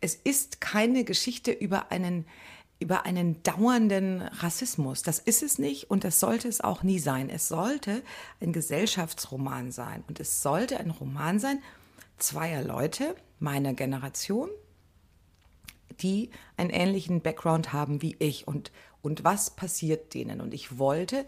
[0.00, 2.26] es ist keine Geschichte über einen,
[2.80, 5.02] über einen dauernden Rassismus.
[5.02, 7.28] Das ist es nicht und das sollte es auch nie sein.
[7.28, 8.02] Es sollte
[8.40, 11.60] ein Gesellschaftsroman sein und es sollte ein Roman sein
[12.18, 14.50] zweier Leute meiner Generation,
[16.00, 18.70] die einen ähnlichen Background haben wie ich und,
[19.02, 20.40] und was passiert denen.
[20.40, 21.26] Und ich wollte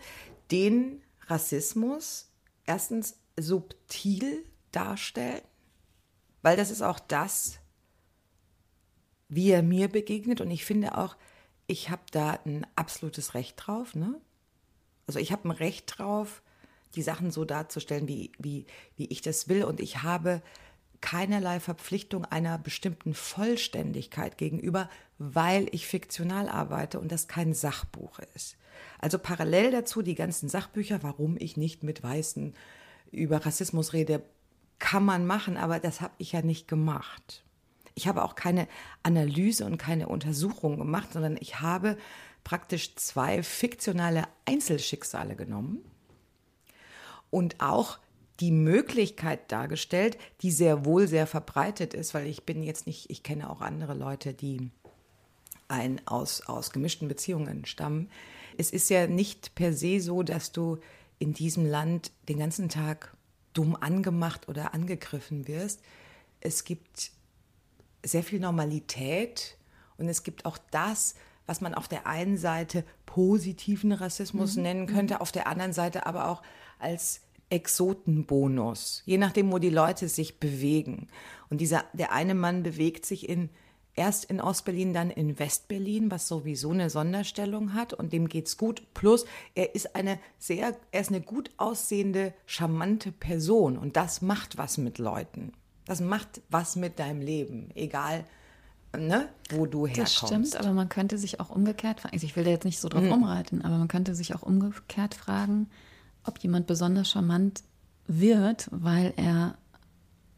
[0.51, 2.31] den Rassismus
[2.67, 5.43] erstens subtil darstellen,
[6.43, 7.59] weil das ist auch das,
[9.29, 10.41] wie er mir begegnet.
[10.41, 11.17] Und ich finde auch,
[11.71, 13.95] ich habe da ein absolutes Recht drauf.
[13.95, 14.21] Ne?
[15.07, 16.43] Also ich habe ein Recht drauf,
[16.97, 19.63] die Sachen so darzustellen, wie, wie, wie ich das will.
[19.63, 20.43] Und ich habe
[21.01, 28.57] keinerlei Verpflichtung einer bestimmten Vollständigkeit gegenüber, weil ich fiktional arbeite und das kein Sachbuch ist.
[28.99, 32.55] Also parallel dazu die ganzen Sachbücher, warum ich nicht mit Weißen
[33.13, 34.25] über Rassismus rede,
[34.81, 37.45] kann man machen, aber das habe ich ja nicht gemacht.
[38.01, 38.67] Ich habe auch keine
[39.03, 41.99] Analyse und keine Untersuchung gemacht, sondern ich habe
[42.45, 45.85] praktisch zwei fiktionale Einzelschicksale genommen
[47.29, 47.99] und auch
[48.41, 53.23] die Möglichkeit dargestellt, die sehr wohl sehr verbreitet ist, weil ich bin jetzt nicht, ich
[53.23, 54.71] kenne auch andere Leute, die
[55.69, 58.09] ein aus, aus gemischten Beziehungen stammen,
[58.57, 60.79] es ist ja nicht per se so, dass du
[61.19, 63.15] in diesem Land den ganzen Tag
[63.53, 65.83] dumm angemacht oder angegriffen wirst.
[66.41, 67.13] Es gibt
[68.03, 69.57] sehr viel Normalität
[69.99, 71.15] und es gibt auch das,
[71.47, 74.63] was man auf der einen Seite positiven Rassismus mhm.
[74.63, 75.21] nennen könnte, mhm.
[75.21, 76.43] auf der anderen Seite aber auch
[76.79, 81.09] als Exotenbonus, je nachdem, wo die Leute sich bewegen.
[81.49, 83.51] Und dieser, der eine Mann bewegt sich in
[83.95, 88.83] erst in Ostberlin, dann in Westberlin, was sowieso eine Sonderstellung hat und dem geht's gut.
[88.95, 94.57] Plus, er ist eine sehr, er ist eine gut aussehende, charmante Person und das macht
[94.57, 95.53] was mit Leuten.
[95.91, 98.25] Das macht was mit deinem Leben, egal
[98.97, 100.23] ne, wo du herkommst.
[100.23, 102.79] Das stimmt, aber man könnte sich auch umgekehrt fragen, also ich will da jetzt nicht
[102.79, 103.11] so drauf mhm.
[103.11, 105.69] umreiten, aber man könnte sich auch umgekehrt fragen,
[106.23, 107.65] ob jemand besonders charmant
[108.07, 109.59] wird, weil er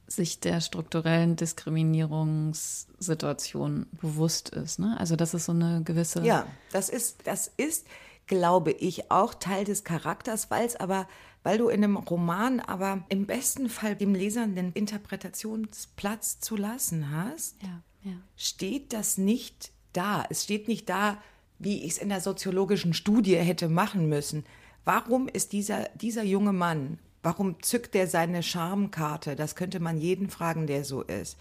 [0.07, 4.79] sich der strukturellen Diskriminierungssituation bewusst ist.
[4.79, 4.97] Ne?
[4.99, 6.25] Also das ist so eine gewisse.
[6.25, 7.87] Ja, das ist, das ist,
[8.27, 11.07] glaube ich, auch Teil des Charakters, weil es aber,
[11.43, 17.11] weil du in einem Roman aber im besten Fall dem Leser den Interpretationsplatz zu lassen
[17.11, 18.17] hast, ja, ja.
[18.37, 20.25] steht das nicht da.
[20.31, 21.21] Es steht nicht da,
[21.59, 24.45] wie ich es in der soziologischen Studie hätte machen müssen.
[24.85, 29.37] Warum ist dieser, dieser junge Mann Warum zückt er seine Charmkarte?
[29.37, 31.39] Das könnte man jeden fragen, der so ist.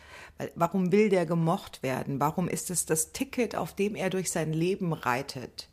[0.54, 2.20] Warum will der gemocht werden?
[2.20, 5.70] Warum ist es das Ticket, auf dem er durch sein Leben reitet?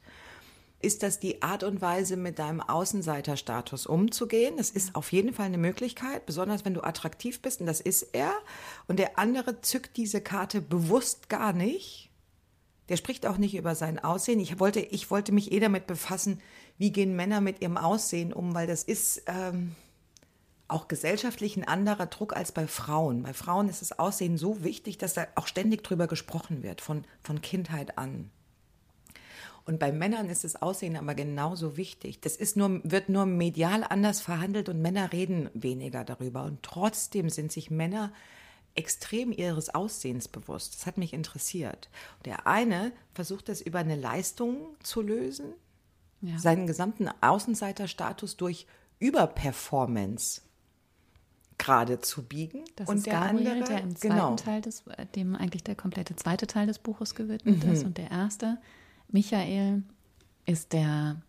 [0.80, 4.56] Ist das die Art und Weise, mit deinem Außenseiterstatus umzugehen?
[4.56, 8.02] Das ist auf jeden Fall eine Möglichkeit, besonders wenn du attraktiv bist, und das ist
[8.12, 8.32] er.
[8.86, 12.10] Und der andere zückt diese Karte bewusst gar nicht.
[12.88, 14.38] Der spricht auch nicht über sein Aussehen.
[14.38, 16.40] Ich wollte, ich wollte mich eh damit befassen,
[16.78, 19.22] wie gehen Männer mit ihrem Aussehen um, weil das ist.
[19.26, 19.74] Ähm,
[20.68, 23.22] auch gesellschaftlich ein anderer Druck als bei Frauen.
[23.22, 27.04] Bei Frauen ist das Aussehen so wichtig, dass da auch ständig drüber gesprochen wird, von,
[27.22, 28.30] von Kindheit an.
[29.68, 32.22] Und bei Männern ist das Aussehen aber genauso wichtig.
[32.22, 36.44] Das ist nur, wird nur medial anders verhandelt und Männer reden weniger darüber.
[36.44, 38.10] Und trotzdem sind sich Männer
[38.74, 40.74] extrem ihres Aussehens bewusst.
[40.74, 41.90] Das hat mich interessiert.
[42.24, 45.52] Der eine versucht das über eine Leistung zu lösen,
[46.22, 46.38] ja.
[46.38, 48.66] seinen gesamten Außenseiterstatus durch
[49.00, 50.40] Überperformance
[51.58, 52.64] gerade zu biegen.
[52.76, 54.36] Das und ist der Gabriel, andere, der im zweiten genau.
[54.36, 57.72] Teil des, dem eigentlich der komplette zweite Teil des Buches gewidmet mhm.
[57.72, 57.84] ist.
[57.84, 58.56] Und der erste,
[59.08, 59.82] Michael,
[60.46, 61.20] ist der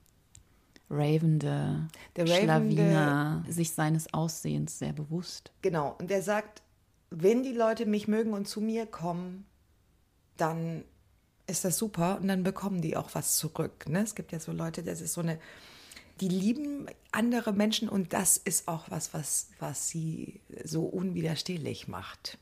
[0.89, 5.51] ravende, der Schlawiner, sich seines Aussehens sehr bewusst.
[5.61, 6.61] Genau, und der sagt,
[7.09, 9.45] wenn die Leute mich mögen und zu mir kommen,
[10.37, 10.83] dann
[11.47, 13.87] ist das super und dann bekommen die auch was zurück.
[13.89, 14.01] Ne?
[14.01, 15.39] Es gibt ja so Leute, das ist so eine
[16.21, 22.37] die lieben andere Menschen und das ist auch was, was, was sie so unwiderstehlich macht.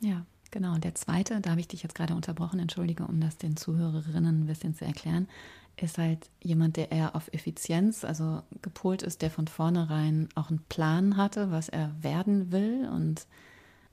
[0.00, 0.72] Ja, genau.
[0.74, 4.40] Und der zweite, da habe ich dich jetzt gerade unterbrochen, entschuldige, um das den Zuhörerinnen
[4.40, 5.28] ein bisschen zu erklären,
[5.76, 10.64] ist halt jemand, der eher auf Effizienz, also gepolt ist, der von vornherein auch einen
[10.68, 13.26] Plan hatte, was er werden will und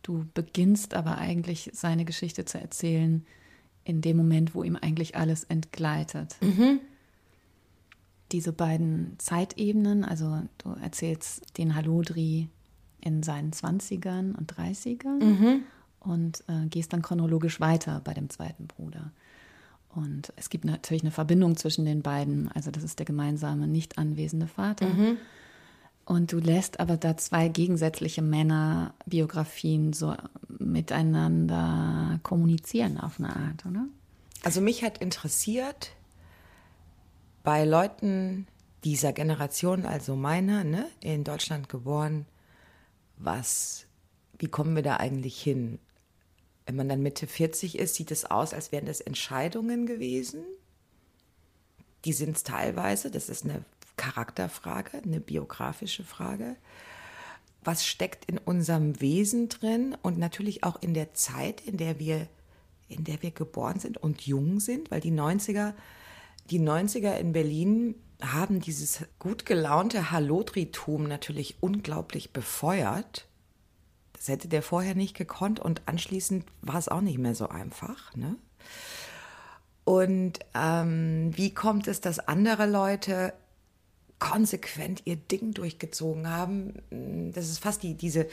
[0.04, 3.26] Du beginnst aber eigentlich seine Geschichte zu erzählen
[3.84, 6.38] in dem Moment, wo ihm eigentlich alles entgleitet.
[6.42, 6.80] Mhm.
[8.32, 12.50] Diese beiden Zeitebenen, also du erzählst den Halodri
[13.02, 15.64] in seinen 20ern und 30ern mhm.
[16.02, 19.12] Und äh, gehst dann chronologisch weiter bei dem zweiten Bruder.
[19.90, 22.50] Und es gibt natürlich eine Verbindung zwischen den beiden.
[22.50, 24.88] Also das ist der gemeinsame, nicht anwesende Vater.
[24.88, 25.18] Mhm.
[26.06, 30.16] Und du lässt aber da zwei gegensätzliche Männerbiografien so
[30.48, 33.86] miteinander kommunizieren auf eine Art, oder?
[34.44, 35.92] Also mich hat interessiert
[37.44, 38.48] bei Leuten
[38.84, 42.26] dieser Generation, also meiner, ne, in Deutschland geboren,
[43.18, 43.86] was,
[44.40, 45.80] wie kommen wir da eigentlich hin?
[46.66, 50.44] Wenn man dann Mitte 40 ist, sieht es aus, als wären das Entscheidungen gewesen.
[52.06, 53.64] Die sind es teilweise, das ist eine
[53.98, 56.56] Charakterfrage, eine biografische Frage.
[57.64, 62.28] Was steckt in unserem Wesen drin und natürlich auch in der Zeit, in der wir,
[62.88, 65.74] in der wir geboren sind und jung sind, weil die 90er,
[66.50, 73.28] die 90er in Berlin haben dieses gut gelaunte Hallotritum natürlich unglaublich befeuert.
[74.22, 78.16] Das hätte der vorher nicht gekonnt und anschließend war es auch nicht mehr so einfach.
[78.16, 78.36] Ne?
[79.84, 83.34] Und ähm, wie kommt es, dass andere Leute
[84.20, 87.32] konsequent ihr Ding durchgezogen haben?
[87.34, 88.28] Das ist fast die, diese,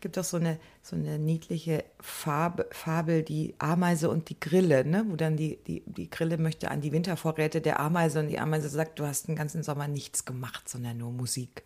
[0.00, 5.04] gibt doch so eine, so eine niedliche Farbe, Fabel, die Ameise und die Grille, ne?
[5.06, 8.70] wo dann die, die, die Grille möchte an die Wintervorräte der Ameise und die Ameise
[8.70, 11.62] sagt, du hast den ganzen Sommer nichts gemacht, sondern nur Musik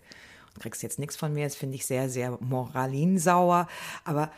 [0.61, 3.67] kriegst jetzt nichts von mir, das finde ich sehr, sehr moralinsauer.
[4.05, 4.31] Aber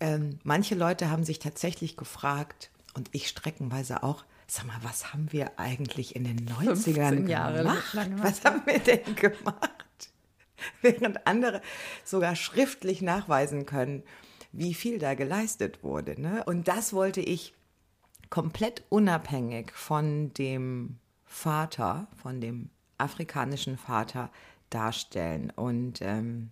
[0.00, 5.32] ähm, manche Leute haben sich tatsächlich gefragt, und ich streckenweise auch, sag mal, was haben
[5.32, 7.96] wir eigentlich in den 90ern Jahre gemacht?
[8.18, 10.12] Was haben wir denn gemacht?
[10.82, 11.62] Während andere
[12.04, 14.02] sogar schriftlich nachweisen können,
[14.52, 16.20] wie viel da geleistet wurde.
[16.20, 16.44] Ne?
[16.44, 17.54] Und das wollte ich
[18.28, 24.30] komplett unabhängig von dem Vater, von dem afrikanischen Vater
[24.74, 25.50] darstellen.
[25.50, 26.50] Und ähm,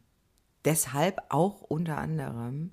[0.64, 2.72] deshalb auch unter anderem,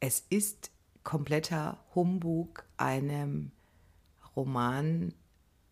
[0.00, 0.70] es ist
[1.04, 3.52] kompletter Humbug, einem
[4.36, 5.14] Roman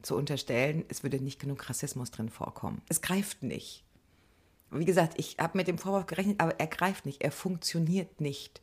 [0.03, 2.83] zu unterstellen, es würde nicht genug Rassismus drin vorkommen.
[2.89, 3.85] Es greift nicht.
[4.71, 8.63] Wie gesagt, ich habe mit dem Vorwurf gerechnet, aber er greift nicht, er funktioniert nicht.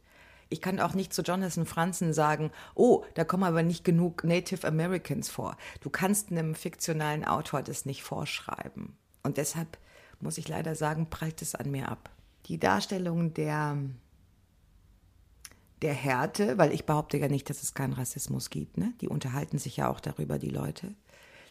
[0.49, 4.65] Ich kann auch nicht zu Jonathan Franzen sagen, oh, da kommen aber nicht genug Native
[4.65, 5.58] Americans vor.
[5.82, 8.97] Du kannst einem fiktionalen Autor das nicht vorschreiben.
[9.23, 9.77] Und deshalb
[10.19, 12.10] muss ich leider sagen, prallt es an mir ab.
[12.47, 13.77] Die Darstellung der,
[15.82, 18.77] der Härte, weil ich behaupte ja nicht, dass es keinen Rassismus gibt.
[18.77, 18.93] Ne?
[19.01, 20.93] Die unterhalten sich ja auch darüber, die Leute.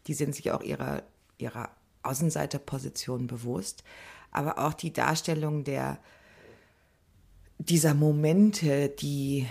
[0.06, 1.02] Die sind sich auch ihrer,
[1.38, 1.70] ihrer
[2.02, 3.84] Außenseiterposition bewusst.
[4.30, 5.98] Aber auch die Darstellung der,
[7.58, 9.46] dieser Momente, die,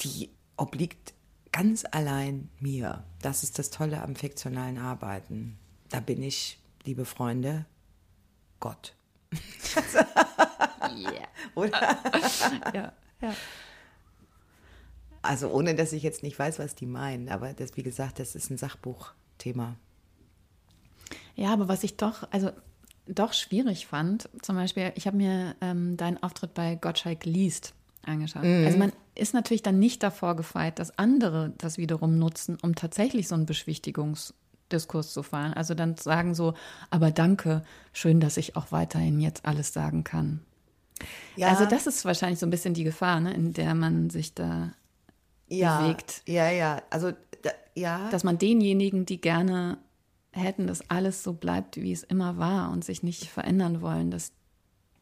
[0.00, 1.14] die obliegt
[1.52, 3.04] ganz allein mir.
[3.22, 5.56] Das ist das Tolle am fiktionalen Arbeiten.
[5.88, 7.66] Da bin ich, liebe Freunde,
[8.60, 8.94] Gott.
[10.96, 11.28] yeah.
[11.54, 11.98] Oder?
[12.72, 13.34] ja, ja.
[15.22, 18.34] Also ohne, dass ich jetzt nicht weiß, was die meinen, aber das, wie gesagt, das
[18.34, 19.76] ist ein Sachbuchthema.
[21.34, 22.50] Ja, aber was ich doch, also
[23.06, 28.44] doch schwierig fand, zum Beispiel, ich habe mir ähm, deinen Auftritt bei Gottschalk liest angeschaut.
[28.44, 28.66] Mhm.
[28.66, 33.28] Also man ist natürlich dann nicht davor gefeit, dass andere das wiederum nutzen, um tatsächlich
[33.28, 34.34] so ein Beschwichtigungs-
[34.74, 35.54] Diskurs zu fahren.
[35.54, 36.54] Also dann sagen so,
[36.90, 40.40] aber danke, schön, dass ich auch weiterhin jetzt alles sagen kann.
[41.36, 41.48] Ja.
[41.48, 44.72] Also das ist wahrscheinlich so ein bisschen die Gefahr, ne, in der man sich da
[45.48, 46.22] ja, bewegt.
[46.26, 48.08] Ja, ja, also da, ja.
[48.10, 49.78] Dass man denjenigen, die gerne
[50.32, 54.32] hätten, dass alles so bleibt, wie es immer war und sich nicht verändern wollen, dass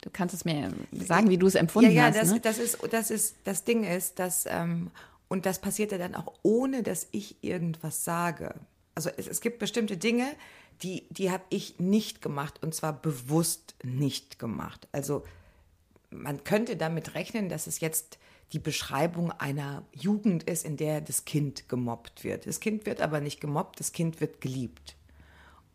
[0.03, 2.17] du kannst es mir sagen, wie du es empfunden ja, ja, hast.
[2.17, 2.41] Ja, das, ne?
[2.41, 4.91] das ist, das ist, das Ding ist, dass ähm,
[5.29, 8.55] und das passiert ja dann auch ohne, dass ich irgendwas sage
[8.95, 10.27] also es, es gibt bestimmte Dinge,
[10.83, 14.89] die, die habe ich nicht gemacht und zwar bewusst nicht gemacht.
[14.93, 15.25] Also
[16.11, 18.19] man könnte damit rechnen, dass es jetzt
[18.53, 22.47] die Beschreibung einer Jugend ist, in der das Kind gemobbt wird.
[22.47, 24.97] Das Kind wird aber nicht gemobbt, das Kind wird geliebt.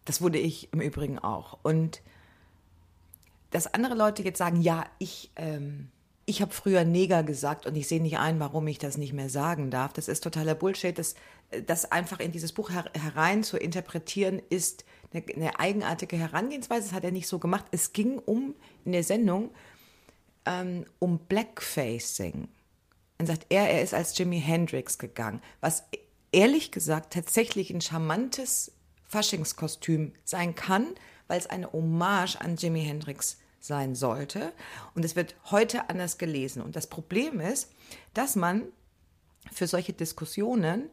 [0.06, 1.58] Das wurde ich im Übrigen auch.
[1.64, 2.02] Und
[3.50, 5.90] dass andere Leute jetzt sagen, ja, ich, ähm,
[6.26, 9.30] ich habe früher Neger gesagt und ich sehe nicht ein, warum ich das nicht mehr
[9.30, 9.94] sagen darf.
[9.94, 10.98] Das ist totaler Bullshit.
[10.98, 11.16] Das,
[11.66, 14.84] das einfach in dieses Buch her herein zu interpretieren, ist
[15.14, 16.88] eine, eine, eigenartige Herangehensweise.
[16.88, 17.66] Das hat er nicht so gemacht.
[17.72, 19.52] Es ging um, in der Sendung,
[20.46, 22.50] ähm, um Blackfacing.
[23.20, 25.42] Und sagt er, er ist als Jimi Hendrix gegangen.
[25.62, 25.84] Was
[26.32, 28.74] ehrlich gesagt tatsächlich ein charmantes
[29.06, 30.88] Faschingskostüm sein kann,
[31.28, 34.52] weil es eine Hommage an Jimi Hendrix sein sollte.
[34.96, 36.62] Und es wird heute anders gelesen.
[36.62, 37.72] Und das Problem ist,
[38.14, 38.64] dass man
[39.52, 40.90] für solche Diskussionen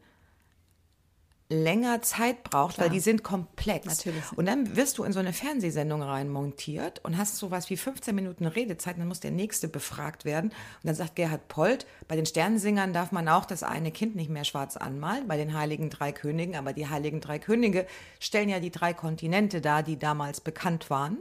[1.47, 2.87] länger Zeit braucht, Klar.
[2.87, 3.85] weil die sind komplex.
[3.85, 4.23] Natürlich.
[4.35, 8.47] Und dann wirst du in so eine Fernsehsendung reinmontiert und hast sowas wie 15 Minuten
[8.47, 10.49] Redezeit, dann muss der nächste befragt werden.
[10.49, 14.29] Und dann sagt Gerhard Polt, bei den Sternensingern darf man auch das eine Kind nicht
[14.29, 17.85] mehr schwarz anmalen, bei den Heiligen Drei Königen, aber die Heiligen Drei Könige
[18.19, 21.17] stellen ja die drei Kontinente dar, die damals bekannt waren.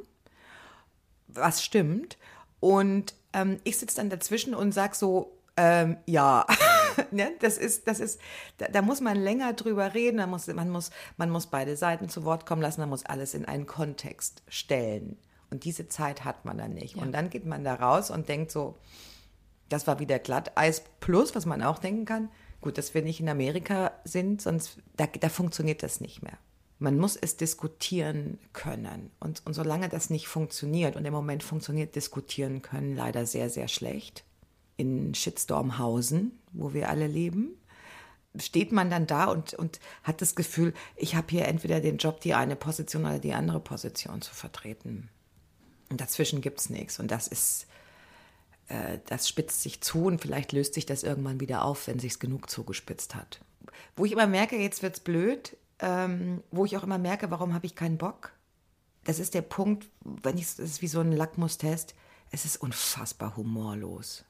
[1.29, 2.17] Was stimmt.
[2.61, 6.47] Und ähm, ich sitze dann dazwischen und sag so, ähm, ja,
[7.11, 7.33] ne?
[7.41, 8.21] das ist, das ist,
[8.59, 12.09] da, da, muss man länger drüber reden, da muss, man, muss, man muss beide Seiten
[12.09, 15.19] zu Wort kommen lassen, man muss alles in einen Kontext stellen.
[15.51, 16.97] Und diese Zeit hat man dann nicht.
[16.97, 17.03] Ja.
[17.03, 18.79] Und dann geht man da raus und denkt so,
[19.69, 22.29] das war wieder Glatteis plus, was man auch denken kann.
[22.61, 26.39] Gut, dass wir nicht in Amerika sind, sonst, da, da funktioniert das nicht mehr.
[26.79, 29.11] Man muss es diskutieren können.
[29.21, 33.69] Und, und solange das nicht funktioniert, und im Moment funktioniert diskutieren können leider sehr, sehr
[33.69, 34.25] schlecht,
[34.77, 37.57] in Shitstormhausen, wo wir alle leben,
[38.41, 42.21] steht man dann da und, und hat das Gefühl, ich habe hier entweder den Job,
[42.21, 45.09] die eine Position oder die andere Position zu vertreten.
[45.91, 46.99] Und dazwischen gibt es nichts.
[46.99, 47.67] Und das ist,
[48.69, 52.19] äh, das spitzt sich zu und vielleicht löst sich das irgendwann wieder auf, wenn sich
[52.19, 53.41] genug zugespitzt hat.
[53.97, 57.55] Wo ich immer merke, jetzt wird es blöd, ähm, wo ich auch immer merke, warum
[57.55, 58.33] habe ich keinen Bock.
[59.05, 61.95] Das ist der Punkt, wenn ich, das ist wie so ein Lackmustest,
[62.31, 64.25] es ist unfassbar humorlos.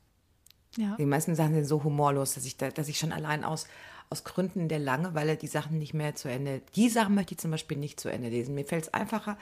[0.76, 0.96] Ja.
[0.96, 3.66] Die meisten Sachen sind so humorlos, dass ich, da, dass ich schon allein aus,
[4.10, 6.62] aus Gründen der Langeweile die Sachen nicht mehr zu Ende.
[6.74, 8.54] Die Sachen möchte ich zum Beispiel nicht zu Ende lesen.
[8.54, 9.38] Mir fällt es einfacher,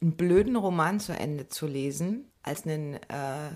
[0.00, 3.50] einen blöden Roman zu Ende zu lesen, als einen äh,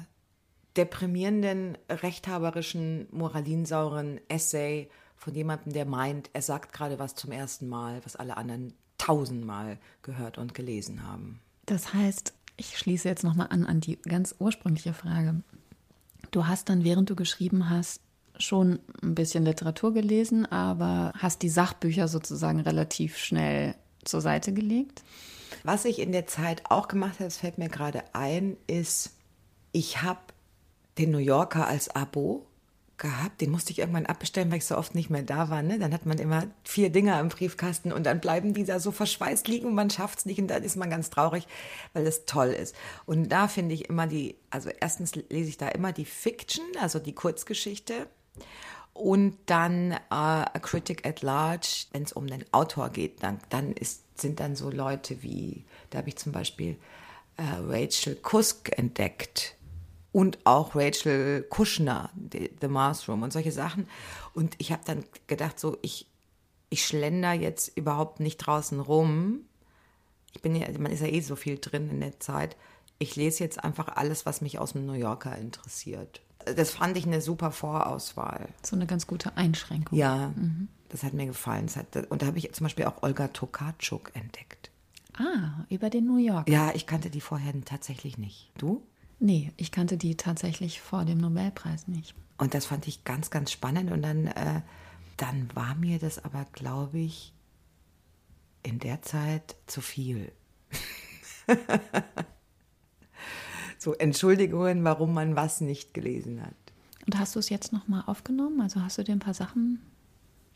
[0.76, 8.00] deprimierenden, rechthaberischen, moralinsauren Essay von jemandem, der meint, er sagt gerade was zum ersten Mal,
[8.04, 11.40] was alle anderen tausendmal gehört und gelesen haben.
[11.64, 15.42] Das heißt, ich schließe jetzt nochmal an an die ganz ursprüngliche Frage.
[16.36, 18.02] Du hast dann, während du geschrieben hast,
[18.38, 25.02] schon ein bisschen Literatur gelesen, aber hast die Sachbücher sozusagen relativ schnell zur Seite gelegt?
[25.64, 29.12] Was ich in der Zeit auch gemacht habe, das fällt mir gerade ein, ist,
[29.72, 30.20] ich habe
[30.98, 32.44] den New Yorker als Abo
[32.98, 33.40] gehabt.
[33.40, 35.62] Den musste ich irgendwann abbestellen, weil ich so oft nicht mehr da war.
[35.62, 35.78] Ne?
[35.78, 39.48] Dann hat man immer vier Dinger im Briefkasten und dann bleiben die da so verschweißt
[39.48, 41.46] liegen und man schafft es nicht und dann ist man ganz traurig,
[41.92, 42.74] weil es toll ist.
[43.04, 46.98] Und da finde ich immer die, also erstens lese ich da immer die Fiction, also
[46.98, 48.06] die Kurzgeschichte.
[48.92, 53.72] Und dann äh, A Critic at Large, wenn es um den Autor geht, dann, dann
[53.72, 56.76] ist, sind dann so Leute wie, da habe ich zum Beispiel
[57.36, 59.55] äh, Rachel Kusk entdeckt,
[60.16, 63.86] und auch Rachel Kushner, The, The Mars Room und solche Sachen.
[64.32, 66.06] Und ich habe dann gedacht, so, ich,
[66.70, 69.40] ich schlender jetzt überhaupt nicht draußen rum.
[70.32, 72.56] Ich bin ja, man ist ja eh so viel drin in der Zeit.
[72.98, 76.22] Ich lese jetzt einfach alles, was mich aus dem New Yorker interessiert.
[76.46, 78.48] Das fand ich eine super Vorauswahl.
[78.62, 79.98] So eine ganz gute Einschränkung.
[79.98, 80.68] Ja, mhm.
[80.88, 81.68] das hat mir gefallen.
[81.76, 84.70] Hat, und da habe ich zum Beispiel auch Olga Tokarczuk entdeckt.
[85.18, 86.50] Ah, über den New Yorker.
[86.50, 88.50] Ja, ich kannte die vorher tatsächlich nicht.
[88.56, 88.82] Du?
[89.18, 92.14] Nee, ich kannte die tatsächlich vor dem Nobelpreis nicht.
[92.38, 93.90] Und das fand ich ganz, ganz spannend.
[93.90, 94.60] Und dann, äh,
[95.16, 97.32] dann war mir das aber, glaube ich,
[98.62, 100.32] in der Zeit zu viel.
[103.78, 106.54] so Entschuldigungen, warum man was nicht gelesen hat.
[107.06, 108.60] Und hast du es jetzt nochmal aufgenommen?
[108.60, 109.80] Also hast du dir ein paar Sachen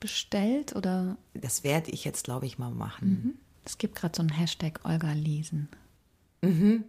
[0.01, 1.17] bestellt oder?
[1.35, 3.09] Das werde ich jetzt, glaube ich, mal machen.
[3.09, 3.35] Mhm.
[3.65, 5.69] Es gibt gerade so einen Hashtag Olga lesen.
[6.43, 6.85] Mhm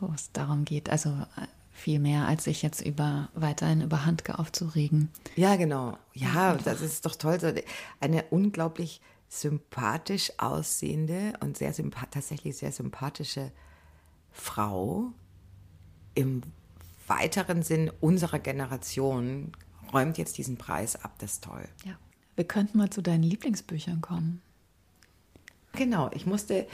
[0.00, 0.90] wo es darum geht.
[0.90, 5.10] Also äh, viel mehr, als sich jetzt über weiterhin über Handke aufzuregen.
[5.36, 5.96] Ja, genau.
[6.12, 7.38] Ja, das ist doch toll.
[8.00, 11.72] Eine unglaublich sympathisch aussehende und sehr
[12.10, 13.52] tatsächlich sehr sympathische
[14.32, 15.12] Frau
[16.14, 16.42] im
[17.06, 19.52] weiteren Sinn unserer Generation
[19.92, 21.14] räumt jetzt diesen Preis ab.
[21.18, 21.68] Das ist toll.
[21.84, 21.92] Ja.
[22.36, 24.42] Wir könnten mal zu deinen Lieblingsbüchern kommen.
[25.72, 26.66] Genau, ich musste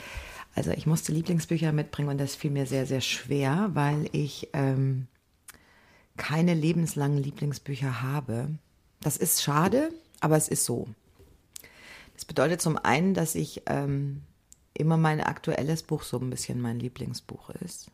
[0.55, 5.07] also ich musste Lieblingsbücher mitbringen und das fiel mir sehr, sehr schwer, weil ich ähm,
[6.15, 8.47] keine lebenslangen Lieblingsbücher habe.
[9.01, 9.89] Das ist schade,
[10.21, 10.87] aber es ist so.
[12.13, 14.21] Das bedeutet zum einen, dass ich ähm,
[14.73, 17.91] immer mein aktuelles Buch so ein bisschen mein Lieblingsbuch ist.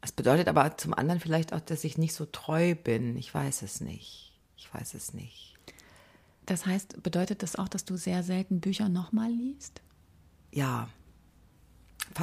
[0.00, 3.18] Es bedeutet aber zum anderen vielleicht auch, dass ich nicht so treu bin.
[3.18, 4.32] Ich weiß es nicht.
[4.56, 5.56] Ich weiß es nicht.
[6.46, 9.82] Das heißt, bedeutet das auch, dass du sehr selten Bücher nochmal liest?
[10.52, 10.88] Ja,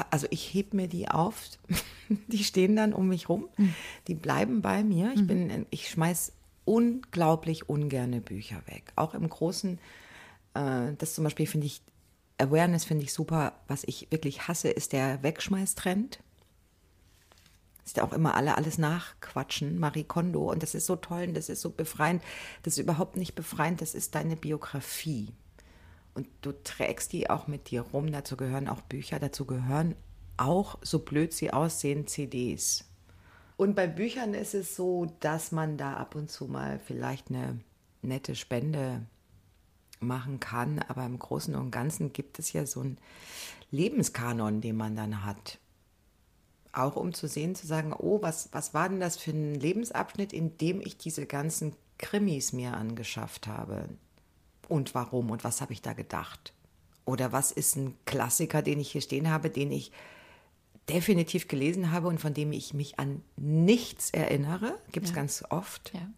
[0.09, 1.49] also ich heb mir die auf,
[2.27, 3.73] die stehen dann um mich rum, mhm.
[4.07, 5.11] die bleiben bei mir.
[5.13, 5.27] Ich mhm.
[5.27, 6.33] bin, ich schmeiß
[6.65, 8.91] unglaublich ungerne Bücher weg.
[8.95, 9.79] Auch im Großen,
[10.55, 11.81] äh, das zum Beispiel finde ich,
[12.37, 13.53] Awareness finde ich super.
[13.67, 16.19] Was ich wirklich hasse, ist der Wegschmeißtrend.
[17.83, 20.51] dass da auch immer alle alles nachquatschen, Marie Kondo.
[20.51, 22.21] Und das ist so toll und das ist so befreiend.
[22.63, 25.33] Das ist überhaupt nicht befreiend, das ist deine Biografie.
[26.15, 28.11] Und du trägst die auch mit dir rum.
[28.11, 29.95] Dazu gehören auch Bücher, dazu gehören
[30.37, 32.85] auch, so blöd sie aussehen, CDs.
[33.57, 37.59] Und bei Büchern ist es so, dass man da ab und zu mal vielleicht eine
[38.01, 39.05] nette Spende
[39.99, 40.79] machen kann.
[40.79, 42.97] Aber im Großen und Ganzen gibt es ja so einen
[43.71, 45.59] Lebenskanon, den man dann hat.
[46.71, 50.33] Auch um zu sehen, zu sagen, oh, was, was war denn das für ein Lebensabschnitt,
[50.33, 53.87] in dem ich diese ganzen Krimis mir angeschafft habe?
[54.67, 55.31] Und warum?
[55.31, 56.53] Und was habe ich da gedacht?
[57.05, 59.91] Oder was ist ein Klassiker, den ich hier stehen habe, den ich
[60.89, 64.77] definitiv gelesen habe und von dem ich mich an nichts erinnere?
[64.91, 65.15] Gibt es ja.
[65.15, 65.93] ganz oft.
[65.93, 66.09] Ja.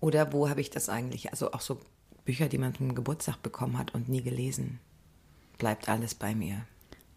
[0.00, 1.32] Oder wo habe ich das eigentlich?
[1.32, 1.80] Also auch so
[2.24, 4.80] Bücher, die man zum Geburtstag bekommen hat und nie gelesen.
[5.58, 6.66] Bleibt alles bei mir.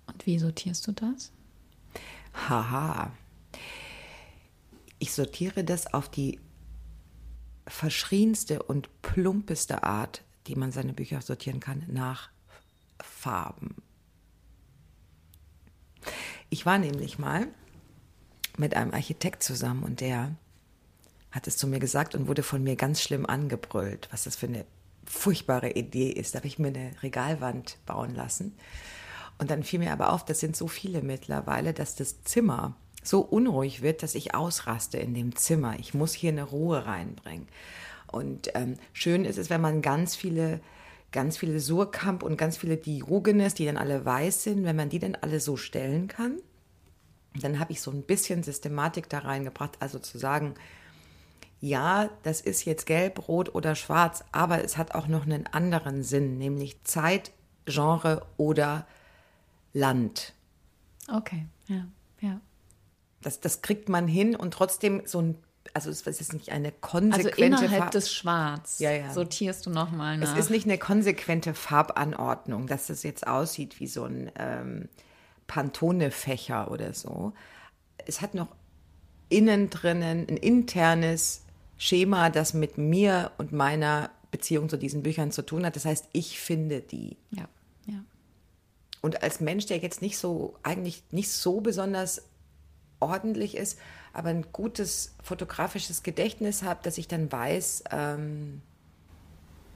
[0.08, 1.32] Und wie sortierst du das?
[2.34, 3.12] Haha.
[4.98, 6.40] Ich sortiere das auf die
[7.68, 12.30] verschrienste und plumpeste Art, die man seine Bücher sortieren kann, nach
[13.00, 13.76] Farben.
[16.50, 17.48] Ich war nämlich mal
[18.58, 20.36] mit einem Architekt zusammen und der
[21.32, 24.48] hat es zu mir gesagt und wurde von mir ganz schlimm angebrüllt, was das für
[24.48, 24.66] eine
[25.06, 26.34] furchtbare Idee ist.
[26.34, 28.58] Da habe ich mir eine Regalwand bauen lassen.
[29.38, 33.22] Und dann fiel mir aber auf, das sind so viele mittlerweile, dass das Zimmer so
[33.22, 35.78] unruhig wird, dass ich ausraste in dem Zimmer.
[35.80, 37.48] Ich muss hier eine Ruhe reinbringen.
[38.12, 40.62] Und ähm, schön ist es, wenn man ganz viele,
[41.12, 45.00] ganz viele Surkamp und ganz viele Diogenes, die dann alle weiß sind, wenn man die
[45.00, 46.40] dann alle so stellen kann.
[47.40, 50.56] Dann habe ich so ein bisschen Systematik da reingebracht, also zu sagen,
[51.62, 56.04] ja, das ist jetzt gelb, rot oder schwarz, aber es hat auch noch einen anderen
[56.04, 57.32] Sinn, nämlich Zeit,
[57.66, 58.88] Genre oder
[59.74, 60.34] Land.
[61.08, 61.86] Okay, ja,
[62.22, 62.40] ja.
[63.22, 65.38] Das, das kriegt man hin und trotzdem so ein
[65.74, 69.14] also es ist nicht eine konsequente Also innerhalb Farb des Schwarz ja, ja.
[69.14, 70.34] sortierst du nochmal nach.
[70.34, 74.90] Es ist nicht eine konsequente Farbanordnung, dass es jetzt aussieht wie so ein ähm,
[75.48, 77.34] Pantone-Fächer oder so.
[78.06, 78.48] Es hat noch
[79.30, 81.44] innen drinnen ein internes
[81.78, 85.76] Schema, das mit mir und meiner Beziehung zu diesen Büchern zu tun hat.
[85.76, 87.18] Das heißt, ich finde die.
[87.32, 87.48] Ja,
[87.86, 88.04] ja.
[89.02, 92.24] Und als Mensch, der jetzt nicht so, eigentlich nicht so besonders
[93.00, 93.80] ordentlich ist,
[94.14, 98.62] aber ein gutes fotografisches Gedächtnis hat, dass ich dann weiß, ähm,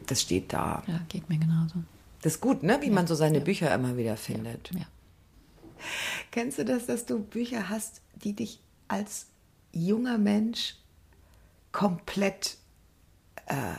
[0.07, 0.83] das steht da.
[0.87, 1.75] Ja, geht mir genauso.
[2.21, 2.79] Das ist gut, ne?
[2.81, 3.43] Wie ja, man so seine ja.
[3.43, 4.71] Bücher immer wieder findet.
[4.73, 4.85] Ja, ja.
[6.31, 9.27] Kennst du das, dass du Bücher hast, die dich als
[9.71, 10.75] junger Mensch
[11.71, 12.57] komplett
[13.47, 13.75] äh,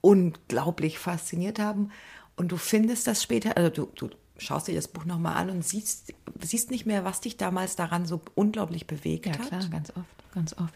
[0.00, 1.90] unglaublich fasziniert haben.
[2.36, 4.10] Und du findest das später, also du, du
[4.42, 8.06] schaust dir das Buch nochmal an und siehst, siehst nicht mehr, was dich damals daran
[8.06, 9.40] so unglaublich bewegt ja, hat.
[9.40, 10.74] Ja, klar, ganz oft, ganz oft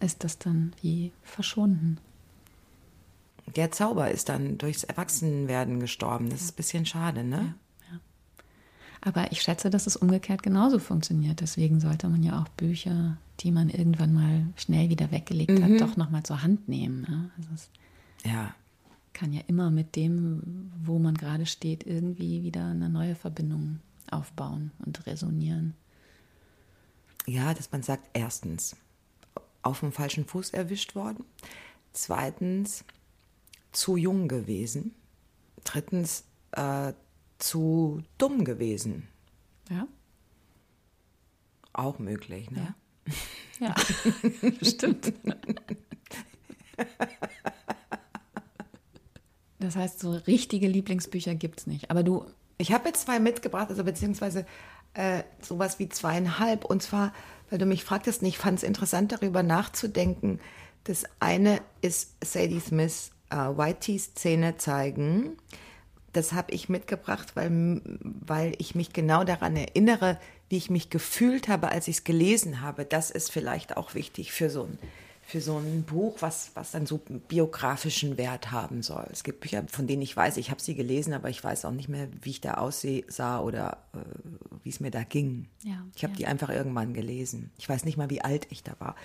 [0.00, 1.98] ist das dann wie verschwunden.
[3.56, 6.30] Der Zauber ist dann durchs Erwachsenwerden gestorben.
[6.30, 6.44] Das ja.
[6.46, 7.54] ist ein bisschen schade, ne?
[7.90, 8.00] Ja.
[9.02, 11.40] Aber ich schätze, dass es umgekehrt genauso funktioniert.
[11.40, 15.64] Deswegen sollte man ja auch Bücher die man irgendwann mal schnell wieder weggelegt mhm.
[15.64, 17.02] hat, doch nochmal zur Hand nehmen.
[17.02, 17.30] Ne?
[17.36, 17.64] Also
[18.24, 18.54] ja.
[19.14, 24.72] Kann ja immer mit dem, wo man gerade steht, irgendwie wieder eine neue Verbindung aufbauen
[24.84, 25.74] und resonieren.
[27.26, 28.76] Ja, dass man sagt, erstens,
[29.62, 31.24] auf dem falschen Fuß erwischt worden.
[31.92, 32.84] Zweitens,
[33.72, 34.94] zu jung gewesen.
[35.64, 36.92] Drittens, äh,
[37.38, 39.08] zu dumm gewesen.
[39.70, 39.88] Ja.
[41.72, 42.74] Auch möglich, ne?
[43.06, 43.12] Ja.
[43.60, 43.72] Ja,
[44.62, 45.12] stimmt.
[49.64, 51.90] Das heißt, so richtige Lieblingsbücher gibt es nicht.
[51.90, 52.26] Aber du.
[52.56, 54.46] Ich habe jetzt zwei mitgebracht, also beziehungsweise
[54.94, 56.64] äh, sowas wie zweieinhalb.
[56.64, 57.12] Und zwar,
[57.50, 60.38] weil du mich fragtest, ich fand es interessant, darüber nachzudenken.
[60.84, 65.36] Das eine ist Sadie Smith, äh, White Teeth Zähne zeigen.
[66.12, 71.48] Das habe ich mitgebracht, weil, weil ich mich genau daran erinnere, wie ich mich gefühlt
[71.48, 72.84] habe, als ich es gelesen habe.
[72.84, 74.78] Das ist vielleicht auch wichtig für so ein,
[75.26, 79.06] für so ein Buch, was, was dann so biografischen Wert haben soll.
[79.10, 81.70] Es gibt Bücher, von denen ich weiß, ich habe sie gelesen, aber ich weiß auch
[81.72, 83.98] nicht mehr, wie ich da aussah oder äh,
[84.62, 85.48] wie es mir da ging.
[85.62, 86.18] Ja, ich habe ja.
[86.18, 87.50] die einfach irgendwann gelesen.
[87.58, 88.96] Ich weiß nicht mal, wie alt ich da war.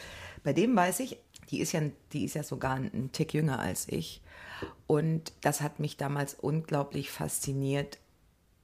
[0.43, 1.17] Bei dem weiß ich,
[1.49, 1.81] die ist ja,
[2.13, 4.21] die ist ja sogar ein Tick jünger als ich.
[4.87, 7.97] Und das hat mich damals unglaublich fasziniert.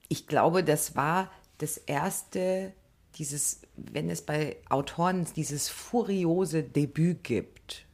[0.08, 2.74] Ich glaube, das war das erste,
[3.16, 7.86] dieses, wenn es bei Autoren dieses furiose Debüt gibt.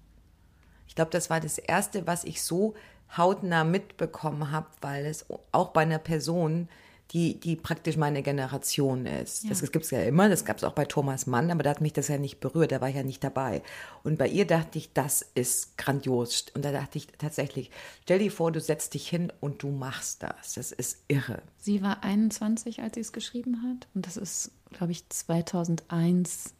[0.87, 2.73] Ich glaube, das war das erste, was ich so
[3.15, 6.69] hautnah mitbekommen habe, weil es auch bei einer Person,
[7.11, 9.43] die, die praktisch meine Generation ist.
[9.43, 9.49] Ja.
[9.49, 11.71] Das, das gibt es ja immer, das gab es auch bei Thomas Mann, aber da
[11.71, 13.61] hat mich das ja nicht berührt, da war ich ja nicht dabei.
[14.03, 16.45] Und bei ihr dachte ich, das ist grandios.
[16.53, 17.69] Und da dachte ich tatsächlich,
[18.03, 20.53] stell dir vor, du setzt dich hin und du machst das.
[20.53, 21.41] Das ist irre.
[21.57, 23.87] Sie war 21, als sie es geschrieben hat.
[23.93, 26.53] Und das ist, glaube ich, 2001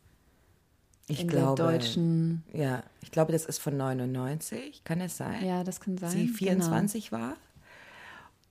[1.07, 2.43] ich in glaube, der deutschen.
[2.53, 4.83] Ja, ich glaube, das ist von 99.
[4.83, 5.45] Kann es sein?
[5.45, 6.11] Ja, das kann sein.
[6.11, 7.21] Sie 24 genau.
[7.21, 7.35] war.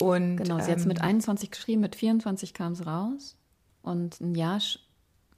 [0.01, 3.37] Und, genau, sie ähm, hat es mit 21 geschrieben, mit 24 kam es raus.
[3.83, 4.61] Und ein Jahr,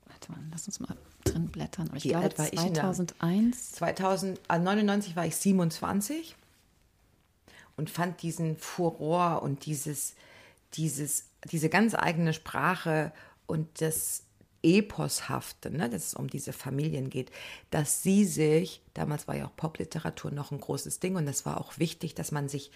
[0.07, 1.89] warte mal, lass uns mal drin blättern.
[1.89, 3.73] Aber ich glaube, war 2001.
[3.73, 6.37] 2099 war ich 27
[7.77, 10.15] und fand diesen Furor und dieses,
[10.75, 13.13] dieses, diese ganz eigene Sprache
[13.47, 14.23] und das
[14.63, 17.33] Eposhafte, ne, dass es um diese Familien geht,
[17.71, 21.61] dass sie sich, damals war ja auch Popliteratur noch ein großes Ding und das war
[21.61, 22.71] auch wichtig, dass man sich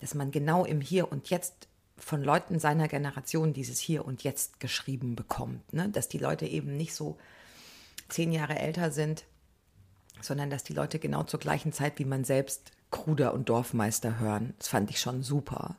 [0.00, 4.60] dass man genau im Hier und Jetzt von Leuten seiner Generation dieses Hier und Jetzt
[4.60, 5.72] geschrieben bekommt.
[5.72, 5.88] Ne?
[5.88, 7.18] Dass die Leute eben nicht so
[8.08, 9.24] zehn Jahre älter sind,
[10.20, 14.54] sondern dass die Leute genau zur gleichen Zeit wie man selbst Kruder und Dorfmeister hören.
[14.58, 15.76] Das fand ich schon super.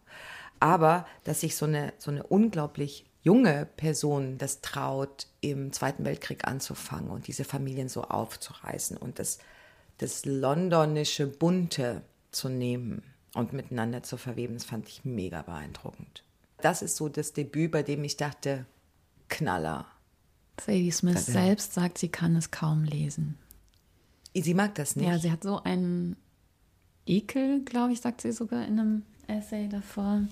[0.59, 6.47] Aber dass sich so eine, so eine unglaublich junge Person das traut, im Zweiten Weltkrieg
[6.47, 9.39] anzufangen und diese Familien so aufzureißen und das,
[9.97, 12.01] das londonische Bunte
[12.31, 13.03] zu nehmen
[13.33, 14.55] und miteinander zu verweben.
[14.55, 16.23] Das fand ich mega beeindruckend.
[16.61, 18.65] Das ist so das Debüt, bei dem ich dachte,
[19.29, 19.85] Knaller.
[20.59, 23.37] Sadie Smith selbst sagt, sie kann es kaum lesen.
[24.35, 25.07] Sie mag das nicht.
[25.07, 26.17] Ja, sie hat so einen
[27.05, 30.23] Ekel, glaube ich, sagt sie sogar in einem Essay davor.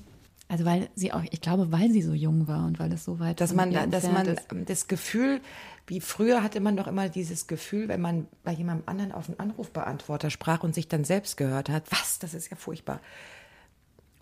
[0.50, 3.20] Also weil sie auch, ich glaube, weil sie so jung war und weil es so
[3.20, 4.48] weit dass man, dass man ist.
[4.66, 5.41] das Gefühl,
[5.88, 9.39] wie früher hatte man doch immer dieses Gefühl, wenn man bei jemandem anderen auf einen
[9.39, 13.02] Anrufbeantworter sprach und sich dann selbst gehört hat, was, das ist ja furchtbar.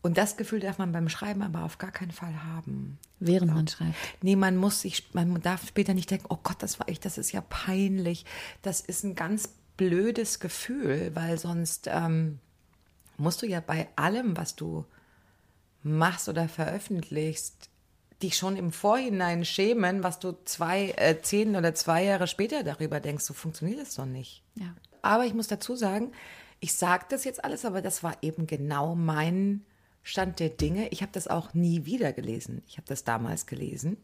[0.02, 3.00] Und das Gefühl darf man beim Schreiben aber auf gar keinen Fall haben.
[3.20, 3.96] Während man schreibt.
[4.22, 7.18] Nee, man muss sich, man darf später nicht denken, oh Gott, das war ich, das
[7.18, 8.26] ist ja peinlich.
[8.62, 12.38] Das ist ein ganz blödes Gefühl, weil sonst ähm,
[13.18, 14.86] musst du ja bei allem, was du
[15.86, 17.70] machst oder veröffentlichst,
[18.22, 23.00] dich schon im Vorhinein schämen, was du zwei, äh, zehn oder zwei Jahre später darüber
[23.00, 23.24] denkst.
[23.24, 24.44] So funktioniert das doch nicht.
[24.56, 24.74] Ja.
[25.02, 26.12] Aber ich muss dazu sagen,
[26.60, 29.64] ich sage das jetzt alles, aber das war eben genau mein
[30.02, 30.88] Stand der Dinge.
[30.90, 32.64] Ich habe das auch nie wieder gelesen.
[32.68, 33.98] Ich habe das damals gelesen.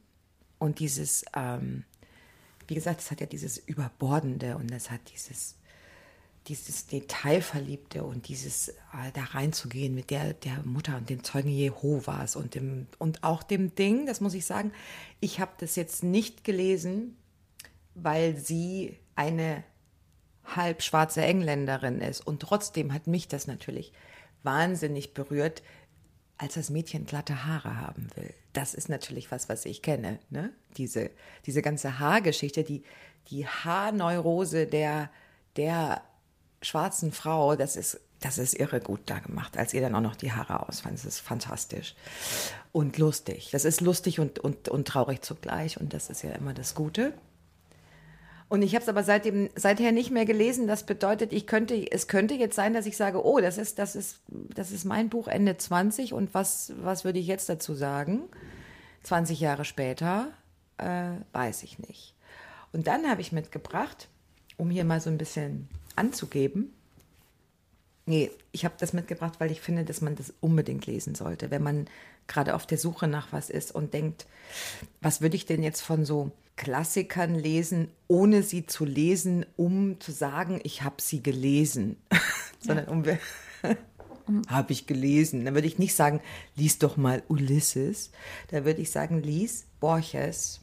[0.59, 1.85] Und dieses, ähm,
[2.67, 5.55] wie gesagt, es hat ja dieses Überbordende und es hat dieses
[6.47, 12.35] dieses Detailverliebte und dieses äh, da reinzugehen mit der, der Mutter und den Zeugen Jehovas
[12.35, 14.71] und dem und auch dem Ding, das muss ich sagen,
[15.19, 17.15] ich habe das jetzt nicht gelesen,
[17.93, 19.63] weil sie eine
[20.43, 23.93] halb schwarze Engländerin ist und trotzdem hat mich das natürlich
[24.41, 25.61] wahnsinnig berührt,
[26.39, 28.33] als das Mädchen glatte Haare haben will.
[28.53, 30.51] Das ist natürlich was, was ich kenne, ne?
[30.75, 31.11] Diese
[31.45, 32.81] diese ganze Haargeschichte, die
[33.27, 35.11] die Haarneurose der
[35.55, 36.01] der
[36.61, 40.15] schwarzen Frau, das ist, das ist irre gut da gemacht, als ihr dann auch noch
[40.15, 40.95] die Haare ausfand.
[40.95, 41.95] Das ist fantastisch
[42.71, 43.49] und lustig.
[43.51, 47.13] Das ist lustig und, und, und traurig zugleich und das ist ja immer das Gute.
[48.51, 50.67] Und ich habe es aber seitdem, seither nicht mehr gelesen.
[50.67, 53.95] Das bedeutet, ich könnte, es könnte jetzt sein, dass ich sage, oh, das ist, das
[53.95, 58.23] ist, das ist mein Buch Ende 20 und was, was würde ich jetzt dazu sagen?
[59.03, 60.27] 20 Jahre später,
[60.77, 62.13] äh, weiß ich nicht.
[62.73, 64.09] Und dann habe ich mitgebracht,
[64.57, 65.69] um hier mal so ein bisschen
[66.01, 66.73] anzugeben.
[68.07, 71.61] Nee, ich habe das mitgebracht, weil ich finde, dass man das unbedingt lesen sollte, wenn
[71.61, 71.87] man
[72.27, 74.25] gerade auf der Suche nach was ist und denkt,
[74.99, 80.11] was würde ich denn jetzt von so Klassikern lesen, ohne sie zu lesen, um zu
[80.11, 81.97] sagen, ich habe sie gelesen,
[82.59, 83.03] sondern um
[84.47, 85.45] habe ich gelesen.
[85.45, 86.19] Dann würde ich nicht sagen,
[86.55, 88.11] lies doch mal Ulysses.
[88.49, 90.60] Da würde ich sagen, lies Borges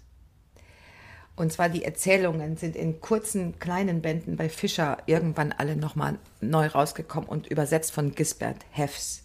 [1.38, 6.66] und zwar die Erzählungen sind in kurzen, kleinen Bänden bei Fischer irgendwann alle nochmal neu
[6.66, 9.22] rausgekommen und übersetzt von Gisbert Heffs.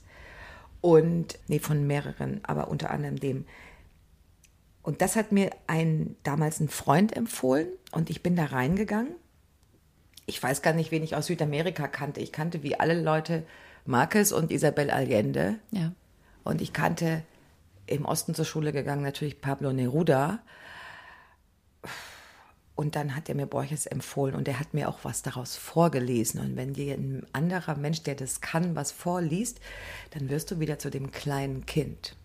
[0.79, 3.45] Und, nee, von mehreren, aber unter anderem dem.
[4.83, 9.15] Und das hat mir ein, damals ein Freund empfohlen und ich bin da reingegangen.
[10.25, 12.19] Ich weiß gar nicht, wen ich aus Südamerika kannte.
[12.19, 13.43] Ich kannte wie alle Leute
[13.85, 15.55] Marquez und Isabel Allende.
[15.71, 15.93] Ja.
[16.43, 17.23] Und ich kannte
[17.87, 20.43] im Osten zur Schule gegangen natürlich Pablo Neruda.
[22.75, 26.39] Und dann hat er mir Borges empfohlen und er hat mir auch was daraus vorgelesen.
[26.39, 29.59] Und wenn dir ein anderer Mensch, der das kann, was vorliest,
[30.11, 32.15] dann wirst du wieder zu dem kleinen Kind.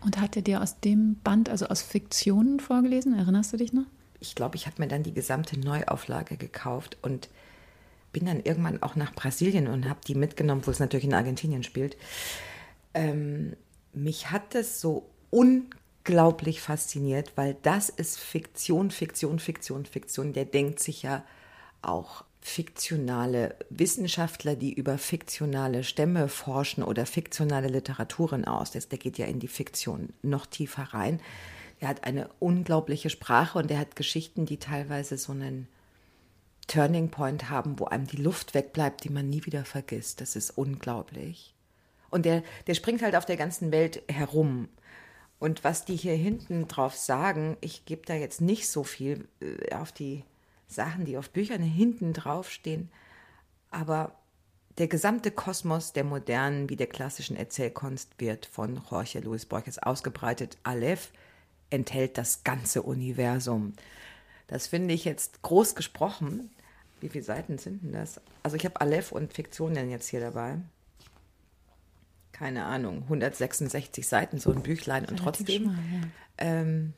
[0.00, 3.18] Und hat er dir aus dem Band, also aus Fiktionen vorgelesen?
[3.18, 3.86] Erinnerst du dich noch?
[4.20, 7.28] Ich glaube, ich habe mir dann die gesamte Neuauflage gekauft und
[8.12, 11.64] bin dann irgendwann auch nach Brasilien und habe die mitgenommen, wo es natürlich in Argentinien
[11.64, 11.96] spielt.
[12.94, 13.56] Ähm,
[13.92, 15.66] mich hat das so un
[16.06, 20.32] unglaublich fasziniert, weil das ist Fiktion, Fiktion, Fiktion, Fiktion.
[20.34, 21.24] Der denkt sich ja
[21.80, 28.72] auch fiktionale Wissenschaftler, die über fiktionale Stämme forschen oder fiktionale Literaturen aus.
[28.72, 31.20] der geht ja in die Fiktion noch tiefer rein.
[31.80, 35.68] Er hat eine unglaubliche Sprache und er hat Geschichten, die teilweise so einen
[36.66, 40.20] Turning Point haben, wo einem die Luft wegbleibt, die man nie wieder vergisst.
[40.20, 41.54] Das ist unglaublich.
[42.10, 44.68] Und der, der springt halt auf der ganzen Welt herum.
[45.38, 49.74] Und was die hier hinten drauf sagen, ich gebe da jetzt nicht so viel äh,
[49.74, 50.24] auf die
[50.68, 52.90] Sachen, die auf Büchern hinten draufstehen.
[53.70, 54.12] Aber
[54.78, 60.58] der gesamte Kosmos der modernen wie der klassischen Erzählkunst wird von Jorge Luis Borges ausgebreitet.
[60.62, 61.12] Aleph
[61.70, 63.74] enthält das ganze Universum.
[64.46, 66.50] Das finde ich jetzt groß gesprochen.
[67.00, 68.20] Wie viele Seiten sind denn das?
[68.42, 70.58] Also ich habe Aleph und Fiktionen jetzt hier dabei.
[72.34, 75.04] Keine Ahnung, 166 Seiten, so ein Büchlein.
[75.04, 76.08] Und trotzdem schmal, ja.
[76.38, 76.92] ähm,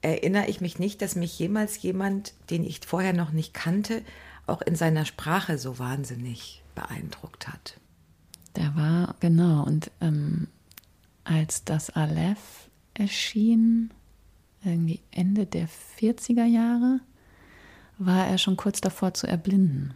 [0.00, 4.02] erinnere ich mich nicht, dass mich jemals jemand, den ich vorher noch nicht kannte,
[4.46, 7.78] auch in seiner Sprache so wahnsinnig beeindruckt hat.
[8.56, 10.48] Der war, genau, und ähm,
[11.24, 13.90] als das Aleph erschien,
[14.64, 15.68] irgendwie Ende der
[16.00, 17.00] 40er Jahre,
[17.98, 19.92] war er schon kurz davor zu erblinden.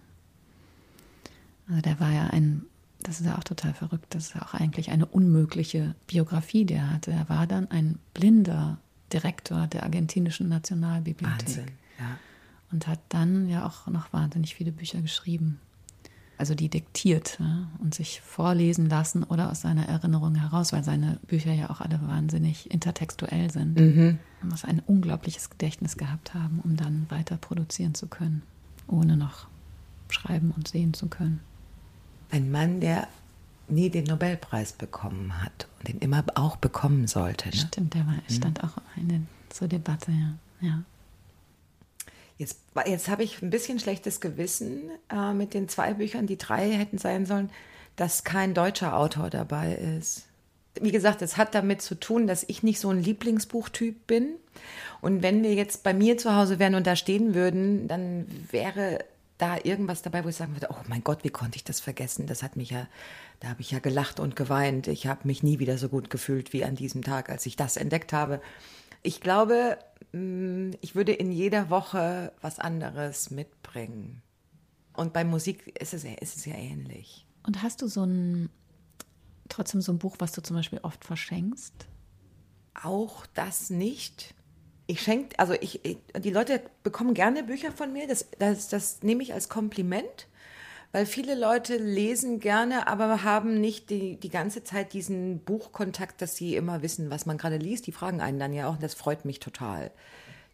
[1.69, 2.67] Also der war ja ein,
[3.05, 6.75] das ist ja auch total verrückt, das ist ja auch eigentlich eine unmögliche Biografie, die
[6.75, 7.13] er hatte.
[7.13, 8.79] Er war dann ein blinder
[9.13, 11.47] Direktor der argentinischen Nationalbibliothek.
[11.47, 11.67] Wahnsinn,
[11.99, 12.19] ja.
[12.73, 15.61] Und hat dann ja auch noch wahnsinnig viele Bücher geschrieben.
[16.37, 21.21] Also die diktiert ja, und sich vorlesen lassen oder aus seiner Erinnerung heraus, weil seine
[21.29, 23.79] Bücher ja auch alle wahnsinnig intertextuell sind.
[23.79, 24.19] Mhm.
[24.41, 28.43] Man muss ein unglaubliches Gedächtnis gehabt haben, um dann weiter produzieren zu können,
[28.89, 29.47] ohne noch
[30.09, 31.41] schreiben und sehen zu können.
[32.35, 33.07] Ein Mann, der
[33.69, 37.49] nie den Nobelpreis bekommen hat und den immer auch bekommen sollte.
[37.49, 37.55] Ne?
[37.55, 38.35] Stimmt, der war, mhm.
[38.35, 38.69] stand mhm.
[38.69, 40.69] auch eine, zur Debatte, ja.
[40.69, 40.83] ja.
[42.37, 46.73] Jetzt, jetzt habe ich ein bisschen schlechtes Gewissen äh, mit den zwei Büchern, die drei
[46.73, 47.51] hätten sein sollen,
[47.95, 50.27] dass kein deutscher Autor dabei ist.
[50.81, 54.31] Wie gesagt, es hat damit zu tun, dass ich nicht so ein Lieblingsbuchtyp bin.
[55.01, 59.05] Und wenn wir jetzt bei mir zu Hause wären und da stehen würden, dann wäre
[59.39, 62.27] da irgendwas dabei, wo ich sagen würde, oh mein Gott, wie konnte ich das vergessen?
[62.27, 62.87] Das hat mich ja,
[63.41, 64.87] da habe ich ja gelacht und geweint.
[64.87, 67.77] Ich habe mich nie wieder so gut gefühlt wie an diesem Tag, als ich das
[67.77, 68.41] entdeckt habe.
[69.03, 69.79] Ich glaube,
[70.13, 74.23] mm, ich würde in jeder Woche was anderes mitbringen.
[74.93, 77.27] Und bei Musik ist es, ist es ja ähnlich.
[77.45, 78.49] Und hast du so ein,
[79.49, 81.89] trotzdem so ein Buch, was du zum Beispiel oft verschenkst?
[82.81, 84.35] Auch das nicht
[84.87, 89.03] ich schenke, also ich, ich, die Leute bekommen gerne Bücher von mir, das, das, das
[89.03, 90.29] nehme ich als Kompliment,
[90.93, 96.37] weil viele Leute lesen gerne, aber haben nicht die, die ganze Zeit diesen Buchkontakt, dass
[96.37, 97.87] sie immer wissen, was man gerade liest.
[97.89, 99.91] Die fragen einen dann ja auch und das freut mich total.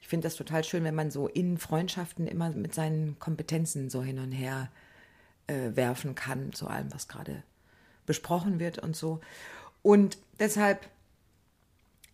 [0.01, 4.03] Ich finde das total schön, wenn man so in Freundschaften immer mit seinen Kompetenzen so
[4.03, 4.71] hin und her
[5.47, 7.43] äh, werfen kann, zu allem, was gerade
[8.07, 9.21] besprochen wird und so.
[9.83, 10.89] Und deshalb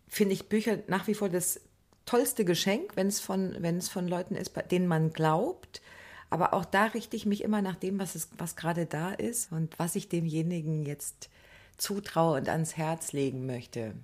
[0.09, 1.61] finde ich Bücher nach wie vor das
[2.07, 5.83] tollste Geschenk, wenn es von, wenn es von Leuten ist, denen man glaubt.
[6.31, 9.53] Aber auch da richte ich mich immer nach dem, was, es, was gerade da ist
[9.53, 11.29] und was ich demjenigen jetzt
[11.77, 13.95] zutraue und ans Herz legen möchte.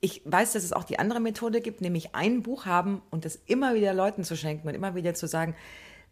[0.00, 3.38] Ich weiß, dass es auch die andere Methode gibt, nämlich ein Buch haben und das
[3.46, 5.56] immer wieder Leuten zu schenken und immer wieder zu sagen,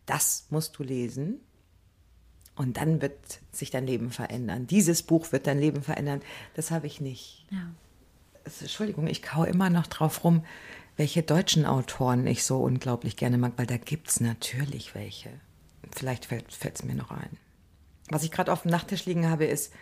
[0.07, 1.40] das musst du lesen.
[2.57, 4.66] Und dann wird sich dein Leben verändern.
[4.66, 6.22] Dieses Buch wird dein Leben verändern.
[6.55, 7.47] Das habe ich nicht.
[7.51, 7.70] Ja.
[8.61, 10.45] Entschuldigung, ich kaue immer noch drauf rum,
[10.97, 15.30] welche deutschen Autoren ich so unglaublich gerne mag, weil da gibt es natürlich welche.
[15.90, 17.36] Vielleicht fällt es mir noch ein.
[18.11, 19.72] Was ich gerade auf dem Nachttisch liegen habe, ist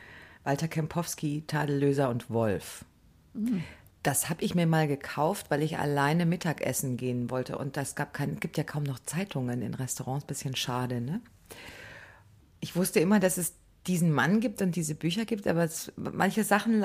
[0.45, 2.85] Walter Kempowski, Tadellöser und Wolf.
[3.35, 3.63] Mhm.
[4.03, 7.57] Das habe ich mir mal gekauft, weil ich alleine Mittagessen gehen wollte.
[7.57, 11.21] Und das gab kein, gibt ja kaum noch Zeitungen in Restaurants, bisschen schade, ne?
[12.61, 13.55] Ich wusste immer, dass es
[13.87, 16.85] diesen Mann gibt und diese Bücher gibt, aber es, manche Sachen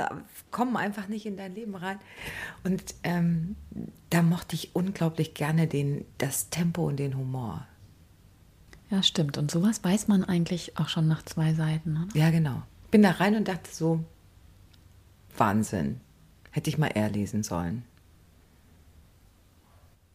[0.50, 2.00] kommen einfach nicht in dein Leben rein.
[2.64, 3.56] Und ähm,
[4.10, 7.68] da mochte ich unglaublich gerne den, das Tempo und den Humor.
[8.90, 9.38] Ja, stimmt.
[9.38, 11.98] Und sowas weiß man eigentlich auch schon nach zwei Seiten.
[11.98, 12.18] Oder?
[12.18, 12.64] Ja, genau.
[12.90, 14.04] Bin da rein und dachte so,
[15.36, 16.02] Wahnsinn.
[16.52, 17.84] Hätte ich mal eher lesen sollen.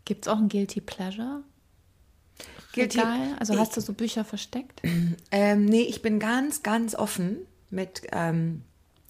[0.05, 1.45] Gibt es auch ein Guilty Pleasure?
[2.73, 3.37] Guilty, Regal?
[3.39, 4.83] Also hast du so Bücher versteckt?
[5.35, 7.39] Ähm, nee, ich bin ganz, ganz offen
[7.71, 8.63] mit, ähm,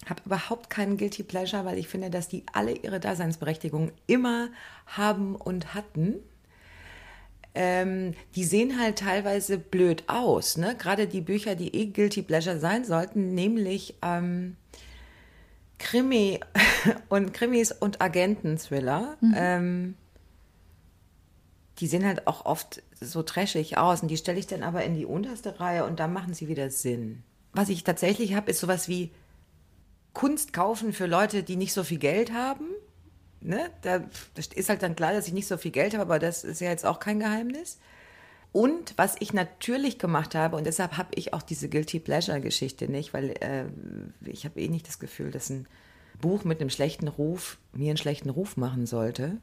[0.05, 4.47] habe überhaupt keinen Guilty Pleasure, weil ich finde, dass die alle ihre Daseinsberechtigung immer
[4.87, 6.15] haben und hatten.
[7.55, 10.75] Ähm, die sehen halt teilweise blöd aus, ne?
[10.77, 14.55] Gerade die Bücher, die eh Guilty Pleasure sein sollten, nämlich ähm,
[15.77, 16.39] Krimi
[17.09, 19.95] und Krimis und Agenten-Thriller, ähm,
[21.83, 24.95] die sehen halt auch oft so trashig aus und die stelle ich dann aber in
[24.95, 27.23] die unterste Reihe und dann machen sie wieder Sinn.
[27.51, 29.11] Was ich tatsächlich habe, ist sowas wie
[30.13, 32.67] Kunst kaufen für Leute, die nicht so viel Geld haben.
[33.41, 33.69] Ne?
[33.81, 34.01] Da
[34.55, 36.69] ist halt dann klar, dass ich nicht so viel Geld habe, aber das ist ja
[36.69, 37.79] jetzt auch kein Geheimnis.
[38.53, 43.13] Und was ich natürlich gemacht habe, und deshalb habe ich auch diese Guilty Pleasure-Geschichte nicht,
[43.13, 43.65] weil äh,
[44.25, 45.67] ich habe eh nicht das Gefühl, dass ein
[46.21, 49.41] Buch mit einem schlechten Ruf mir einen schlechten Ruf machen sollte.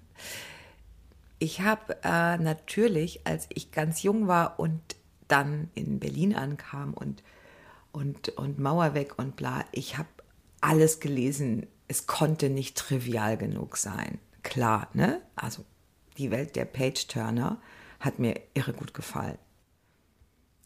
[1.40, 4.80] Ich habe äh, natürlich, als ich ganz jung war und
[5.26, 7.22] dann in Berlin ankam und,
[7.92, 10.08] und, und Mauer weg und bla, ich habe
[10.60, 11.66] alles gelesen.
[11.88, 14.18] Es konnte nicht trivial genug sein.
[14.42, 15.22] Klar, ne?
[15.34, 15.64] Also
[16.18, 17.58] die Welt der Page-Turner
[18.00, 19.38] hat mir irre gut gefallen.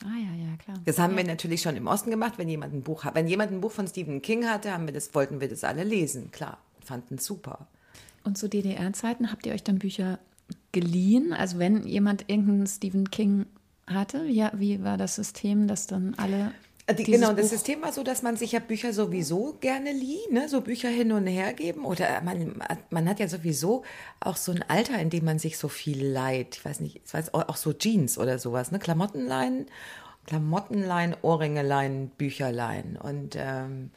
[0.03, 0.77] Ah ja, ja, klar.
[0.85, 1.18] Das haben ja.
[1.18, 3.14] wir natürlich schon im Osten gemacht, wenn jemand ein Buch hat.
[3.14, 5.85] Wenn jemand ein Buch von Stephen King hatte, haben wir das, wollten wir das alle
[5.85, 6.33] lesen.
[6.33, 7.68] Klar, fanden super.
[8.25, 10.18] Und zu DDR-Zeiten habt ihr euch dann Bücher
[10.75, 11.33] geliehen?
[11.33, 13.47] Also wenn jemand irgendeinen Stephen King
[13.87, 16.53] hatte, ja, wie war das System, dass dann alle
[16.87, 19.91] Äh, Die, genau, das Buch- System war so, dass man sich ja Bücher sowieso gerne
[19.91, 20.51] lieh, ne?
[20.51, 21.87] so Bücher hin und her geben.
[21.87, 22.61] Oder man,
[22.91, 23.85] man hat ja sowieso
[24.20, 26.57] auch so ein Alter, in dem man sich so viel leiht.
[26.57, 28.79] Ich weiß nicht, ich weiß auch so Jeans oder sowas, ne?
[28.79, 29.64] Klamottenleihen,
[30.27, 32.97] Klamottenleihen, Ohrringeleien, Bücherleihen.
[32.97, 33.91] Und ähm,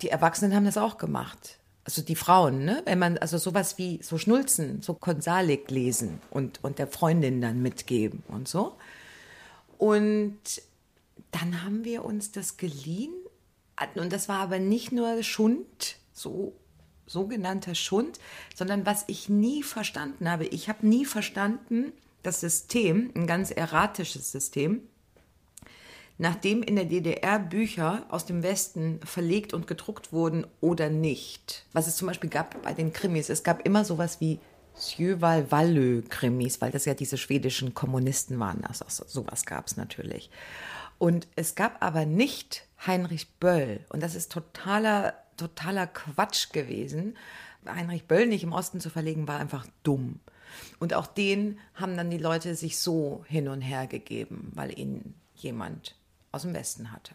[0.00, 1.58] die Erwachsenen haben das auch gemacht.
[1.84, 2.82] Also die Frauen, ne?
[2.84, 7.60] Wenn man also sowas wie so Schnulzen, so Konsalik lesen und, und der Freundin dann
[7.60, 8.76] mitgeben und so.
[9.78, 10.38] Und
[11.32, 13.12] dann haben wir uns das geliehen.
[13.96, 16.54] Und das war aber nicht nur Schund, so
[17.06, 18.20] sogenannter Schund,
[18.54, 20.46] sondern was ich nie verstanden habe.
[20.46, 24.82] Ich habe nie verstanden, das System, ein ganz erratisches System,
[26.22, 31.66] nachdem in der DDR Bücher aus dem Westen verlegt und gedruckt wurden oder nicht.
[31.72, 33.28] Was es zum Beispiel gab bei den Krimis.
[33.28, 34.38] Es gab immer sowas wie
[34.78, 38.64] Sjöwal Wallö Krimis, weil das ja diese schwedischen Kommunisten waren.
[38.64, 40.30] Also so- sowas gab es natürlich.
[40.98, 43.80] Und es gab aber nicht Heinrich Böll.
[43.88, 47.16] Und das ist totaler, totaler Quatsch gewesen.
[47.66, 50.20] Heinrich Böll nicht im Osten zu verlegen, war einfach dumm.
[50.78, 55.14] Und auch den haben dann die Leute sich so hin und her gegeben, weil ihn
[55.34, 55.96] jemand
[56.32, 57.14] aus dem Westen hatte.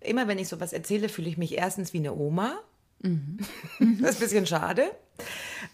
[0.00, 2.58] Immer wenn ich sowas erzähle, fühle ich mich erstens wie eine Oma.
[4.00, 4.90] Das ist ein bisschen schade.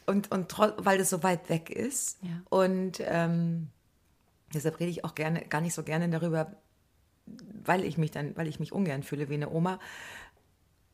[0.07, 2.19] Und, und weil das so weit weg ist.
[2.23, 2.41] Ja.
[2.49, 3.69] Und ähm,
[4.55, 6.57] deshalb rede ich auch gerne, gar nicht so gerne darüber,
[7.65, 9.79] weil ich mich dann, weil ich mich ungern fühle wie eine Oma.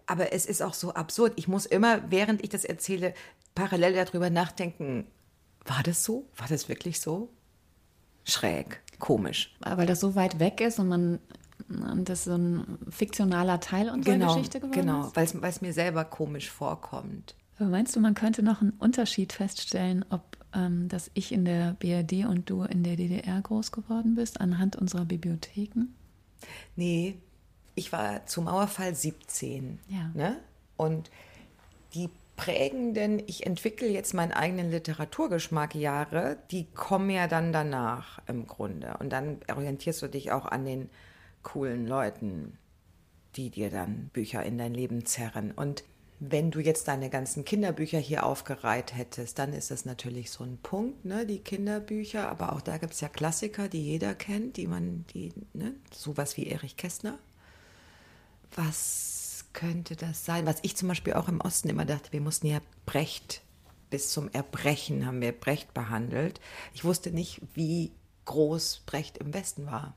[0.07, 1.35] Aber es ist auch so absurd.
[1.37, 3.15] Ich muss immer, während ich das erzähle,
[3.55, 5.07] parallel darüber nachdenken,
[5.65, 6.29] war das so?
[6.37, 7.31] War das wirklich so?
[8.25, 9.55] Schräg, komisch.
[9.61, 11.21] weil das so weit weg ist und man
[11.69, 15.17] und das so ein fiktionaler Teil unserer Genau, Geschichte geworden genau, ist.
[15.43, 17.35] weil es mir selber komisch vorkommt.
[17.59, 20.23] Aber meinst du, man könnte noch einen Unterschied feststellen, ob
[20.55, 24.77] ähm, dass ich in der BRD und du in der DDR groß geworden bist, anhand
[24.77, 25.89] unserer Bibliotheken?
[26.77, 27.19] Nee,
[27.75, 29.81] ich war zu Mauerfall 17.
[29.89, 30.11] Ja.
[30.15, 30.37] Ne?
[30.77, 31.11] Und
[31.95, 38.47] die prägenden, ich entwickle jetzt meinen eigenen Literaturgeschmack Jahre, die kommen ja dann danach im
[38.47, 38.97] Grunde.
[38.99, 40.91] Und dann orientierst du dich auch an den
[41.45, 42.59] coolen Leuten,
[43.37, 45.53] die dir dann Bücher in dein Leben zerren.
[45.53, 45.85] Und
[46.19, 50.59] wenn du jetzt deine ganzen Kinderbücher hier aufgereiht hättest, dann ist das natürlich so ein
[50.63, 52.29] Punkt, ne, die Kinderbücher.
[52.29, 56.37] Aber auch da gibt es ja Klassiker, die jeder kennt, die man, die, ne, sowas
[56.37, 57.19] wie Erich Kästner.
[58.57, 60.47] Was könnte das sein?
[60.47, 63.45] Was ich zum Beispiel auch im Osten immer dachte, wir mussten ja Brecht
[63.95, 66.41] bis zum Erbrechen haben wir Brecht behandelt.
[66.73, 67.93] Ich wusste nicht, wie
[68.25, 69.95] groß Brecht im Westen war.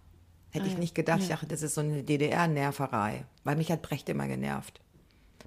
[0.58, 1.20] Hätte Ah ich nicht gedacht.
[1.20, 1.36] Ich ja.
[1.36, 3.26] dachte, das ist so eine DDR-Nerverei.
[3.44, 4.80] Weil mich hat Brecht immer genervt.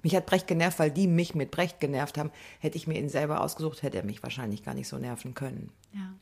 [0.03, 2.31] Mich hat Brecht genervt, weil die mich mit Brecht genervt haben.
[2.59, 5.71] Hätte ich mir ihn selber ausgesucht, hätte er mich wahrscheinlich gar nicht so nerven können.
[5.93, 6.13] Ja.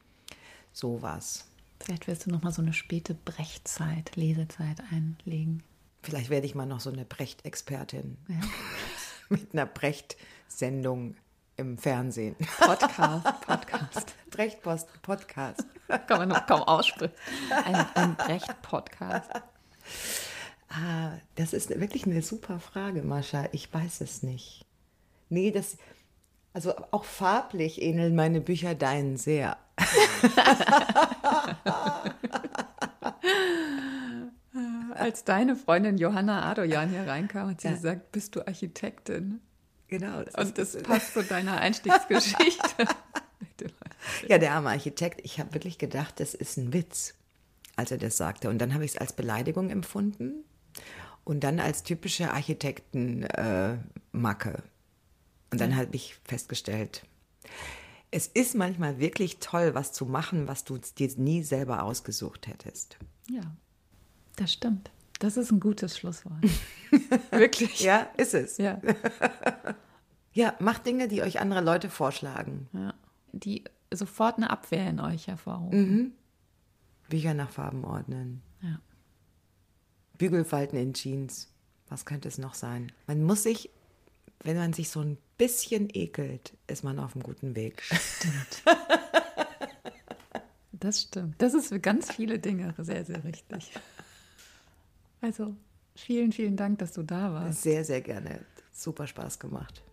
[0.74, 1.46] So war's.
[1.80, 5.64] Vielleicht wirst du noch mal so eine späte Brechzeit, Lesezeit einlegen.
[6.04, 8.42] Vielleicht werde ich mal noch so eine Brecht-Expertin Ja.
[9.30, 11.16] mit einer Brecht-Sendung
[11.56, 12.36] im Fernsehen.
[12.58, 14.16] Podcast, Podcast.
[14.32, 15.66] Brecht-Post Podcast.
[16.08, 17.14] Kann man noch kaum aussprechen.
[17.66, 19.30] Ein, ein Brecht-Podcast.
[20.70, 23.46] Ah, das ist wirklich eine super Frage, Mascha.
[23.52, 24.66] Ich weiß es nicht.
[25.30, 25.78] Nee, das,
[26.54, 29.58] also auch farblich ähneln meine Bücher deinen sehr.
[34.96, 37.74] Als deine Freundin Johanna Adoyan hier reinkam, hat sie Ja.
[37.76, 39.40] gesagt, bist du Architektin?
[39.88, 40.24] Genau.
[40.24, 42.60] Das Und das ist, passt zu deiner Einstiegsgeschichte.
[44.28, 45.22] ja, der arme Architekt.
[45.24, 47.14] Ich habe wirklich gedacht, das ist ein Witz,
[47.76, 48.50] als er das sagte.
[48.50, 50.44] Und dann habe ich es als Beleidigung empfunden
[51.24, 54.64] und dann als typische Architekten-Macke.
[55.52, 57.06] Und dann habe ich festgestellt,
[58.12, 62.98] es ist manchmal wirklich toll, was zu machen, was du dir nie selber ausgesucht hättest.
[63.30, 63.42] Ja,
[64.36, 64.92] das stimmt.
[65.20, 66.44] Das ist ein gutes Schlusswort.
[67.32, 67.82] Wirklich.
[67.82, 68.58] Ja, ist es.
[68.58, 68.82] Ja.
[70.32, 72.70] Ja, macht Dinge, die euch andere Leute vorschlagen.
[72.72, 72.94] ja.
[73.32, 76.14] Die sofort eine Abwehr in euch hervorrufen.
[77.10, 78.42] Bücher nach Farben ordnen.
[78.62, 78.80] Ja.
[80.18, 81.52] Bügelfalten in Jeans.
[81.88, 82.92] Was könnte es noch sein?
[83.08, 83.72] Man muss sich,
[84.44, 87.84] wenn man sich so ein bisschen ekelt, ist man auf einem guten Weg.
[90.72, 91.36] Das stimmt.
[91.42, 93.74] Das ist für ganz viele Dinge sehr, sehr richtig.
[95.20, 95.56] Also,
[95.94, 97.64] vielen, vielen Dank, dass du da warst.
[97.64, 98.46] Sehr, sehr gerne.
[98.72, 99.84] Super Spaß gemacht.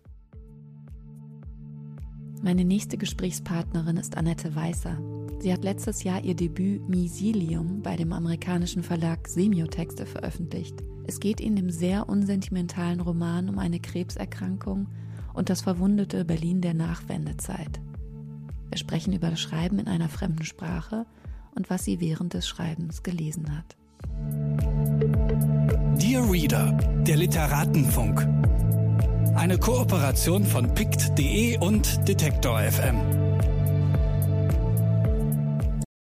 [2.41, 4.97] Meine nächste Gesprächspartnerin ist Annette Weißer.
[5.39, 10.75] Sie hat letztes Jahr ihr Debüt Misilium bei dem amerikanischen Verlag Semiotexte veröffentlicht.
[11.07, 14.87] Es geht in dem sehr unsentimentalen Roman um eine Krebserkrankung
[15.33, 17.79] und das verwundete Berlin der Nachwendezeit.
[18.69, 21.05] Wir sprechen über das Schreiben in einer fremden Sprache
[21.55, 23.75] und was sie während des Schreibens gelesen hat.
[25.99, 26.71] Dear Reader,
[27.03, 28.36] der Literatenfunk.
[29.37, 33.16] Eine Kooperation von pict.de und Detektor FM.